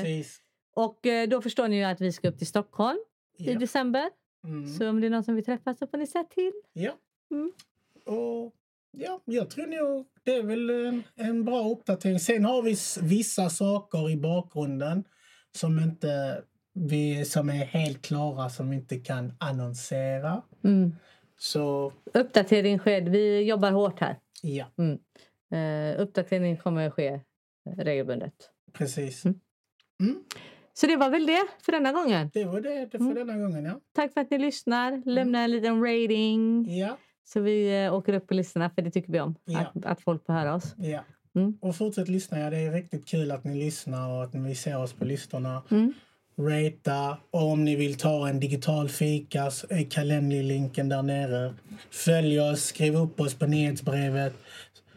Precis. 0.03 0.39
och 0.75 1.07
eh, 1.07 1.29
då 1.29 1.43
förstår 1.43 1.69
ni 1.69 1.77
ju 1.77 1.83
att 1.85 2.01
vi 2.01 2.13
ska 2.13 2.29
upp 2.29 2.39
till 2.39 2.47
Stockholm 2.47 2.99
i 3.39 3.53
Ja. 3.53 3.59
december. 3.59 4.11
Mm. 4.45 4.67
Så 4.75 4.89
om 4.89 5.01
det 5.01 5.07
är 5.07 5.11
någon 5.11 5.25
som 5.25 5.35
vill 5.35 5.45
träffas 5.45 5.79
så 5.79 5.87
får 5.87 5.99
ni 5.99 6.07
säga 6.07 6.25
till. 6.25 6.53
ja. 6.73 6.93
Mm. 7.31 7.53
Och 8.07 8.53
ja, 8.91 9.21
jag 9.25 9.51
tror 9.51 9.67
nog 9.67 10.07
det 10.25 10.35
är 10.35 10.43
väl 10.43 10.71
en, 10.71 11.03
en 11.17 11.45
bra 11.45 11.69
uppdatering. 11.69 12.19
Sen 12.21 12.45
har 12.45 12.63
vi 12.63 12.77
vissa 13.09 13.51
saker 13.51 14.11
i 14.11 14.17
bakgrunden 14.17 15.05
som 15.57 15.79
inte 15.79 16.43
vi 16.73 17.25
som 17.25 17.49
är 17.49 17.65
helt 17.65 18.03
klara 18.03 18.51
som 18.51 18.71
vi 18.71 18.77
inte 18.77 18.97
kan 18.99 19.33
annonsera. 19.39 20.43
Mm. 20.65 20.93
Så 21.39 21.93
Uppdatering 22.15 22.79
sker. 22.79 23.01
Vi 23.03 23.43
jobbar 23.43 23.73
hårt 23.73 24.01
här. 24.01 24.19
ja, 24.43 24.67
Eh, 25.53 26.01
uppdatering 26.01 26.57
kommer 26.57 26.87
att 26.87 26.93
ske 26.95 27.09
eh, 27.09 27.21
regelbundet. 27.77 28.33
precis. 28.73 29.25
Mm. 29.25 29.41
Mm. 30.01 30.25
Så 30.75 30.87
det 30.87 30.97
var 30.97 31.11
väl 31.11 31.27
det 31.27 31.47
för 31.63 31.73
denna 31.73 31.93
gången. 31.93 32.31
Det 32.35 32.45
var 32.45 32.61
det, 32.61 32.69
det 32.85 32.91
för 32.91 32.99
Mm. 32.99 33.15
denna 33.15 33.39
gången, 33.39 33.65
ja. 33.65 33.81
Tack 33.93 34.13
för 34.13 34.21
att 34.21 34.31
ni 34.31 34.39
lyssnar. 34.39 35.03
Lämna 35.07 35.41
en 35.41 35.51
liten 35.51 35.83
rating. 35.85 36.67
Ja, 36.79 36.97
Så 37.25 37.41
vi 37.41 37.85
eh, 37.85 37.95
åker 37.95 38.13
upp 38.15 38.27
på 38.27 38.35
listorna, 38.35 38.71
för 38.71 38.83
det 38.83 38.91
tycker 38.91 39.13
vi 39.13 39.21
om. 39.21 39.35
Ja. 39.45 39.59
Att, 39.61 39.85
att 39.85 40.01
folk 40.01 40.27
får 40.27 40.33
höra 40.33 40.55
oss. 40.55 40.75
ja. 40.79 41.05
Mm. 41.35 41.59
Och 41.61 41.77
fortsätt 41.77 42.09
lyssna. 42.09 42.39
Ja, 42.41 42.51
det 42.51 42.57
är 42.59 42.73
riktigt 42.73 43.07
kul 43.09 43.31
att 43.31 43.45
ni 43.45 43.55
lyssnar 43.65 44.09
och 44.09 44.25
att 44.25 44.33
ni 44.35 44.55
ser 44.55 44.79
oss 44.79 44.93
på 44.93 45.05
listorna. 45.05 45.63
Mm. 45.71 45.93
Rata. 46.39 47.17
Och 47.31 47.43
om 47.53 47.65
ni 47.65 47.77
vill 47.77 47.99
ta 47.99 48.29
en 48.29 48.41
digital 48.41 48.89
fika 48.89 49.51
så 49.51 49.67
är 49.71 49.91
Calendly-länken 49.91 50.89
där 50.89 51.03
nere. 51.03 51.55
Följ 51.91 52.41
oss, 52.41 52.65
skriv 52.65 52.97
upp 52.97 53.21
oss 53.21 53.35
på 53.35 53.47
nyhetsbrevet 53.47 54.35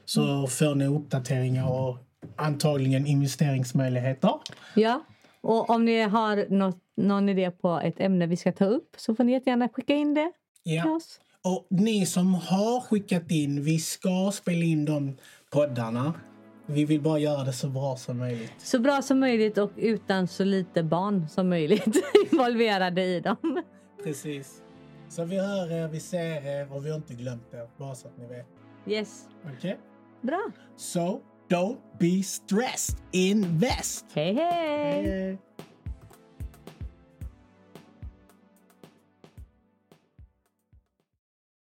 så 0.06 0.48
får 0.48 0.76
ni 0.76 0.86
uppdateringar 0.86 1.70
och 1.72 1.98
antagligen 2.36 3.06
investeringsmöjligheter. 3.08 4.34
Ja. 4.76 5.04
Och 5.42 5.70
om 5.70 5.86
ni 5.86 6.02
har 6.02 6.46
något, 6.50 6.78
någon 6.98 7.30
idé 7.30 7.52
på 7.52 7.80
ett 7.84 8.00
ämne 8.00 8.28
vi 8.28 8.38
ska 8.38 8.52
ta 8.52 8.66
upp 8.66 8.96
så 8.98 9.16
får 9.16 9.24
ni 9.24 9.32
jättegärna 9.32 9.70
skicka 9.70 9.94
in 9.94 10.14
det 10.14 10.32
till 10.64 10.74
Ja. 10.76 10.90
oss. 10.96 11.20
Och 11.44 11.68
ni 11.70 12.06
som 12.06 12.34
har 12.34 12.82
skickat 12.82 13.32
in, 13.32 13.64
vi 13.64 13.80
ska 13.80 14.32
spela 14.34 14.64
in 14.66 14.86
de 14.86 15.18
poddarna. 15.52 16.14
Vi 16.66 16.86
vill 16.86 17.02
bara 17.02 17.20
göra 17.20 17.44
det 17.44 17.54
så 17.54 17.68
bra 17.70 17.96
som 17.96 18.18
möjligt. 18.18 18.54
Så 18.58 18.80
bra 18.80 19.02
som 19.02 19.20
möjligt 19.20 19.58
och 19.58 19.72
utan 19.76 20.28
så 20.28 20.44
lite 20.44 20.84
barn 20.84 21.28
som 21.30 21.50
möjligt 21.50 22.04
involverade 22.32 23.04
i 23.04 23.20
dem. 23.20 23.62
Precis. 24.04 24.62
Så 25.10 25.26
vi 25.26 25.38
hör 25.40 25.72
er, 25.72 25.88
vi 25.88 26.00
ser 26.00 26.46
er 26.48 26.74
och 26.76 26.86
vi 26.86 26.90
har 26.90 26.98
inte 26.98 27.14
glömt 27.14 27.54
er. 27.54 27.68
Bara 27.78 27.96
så 27.96 28.08
att 28.08 28.18
ni 28.18 28.26
vet. 28.28 28.46
Yes. 28.88 29.26
Okej? 29.58 29.78
Bra. 30.24 30.40
So, 30.76 31.22
don't 31.50 31.80
be 32.00 32.24
stressed. 32.24 32.98
Invest! 33.12 34.06
Hej 34.16 34.34
hej! 34.34 35.06
Eh, 35.06 35.38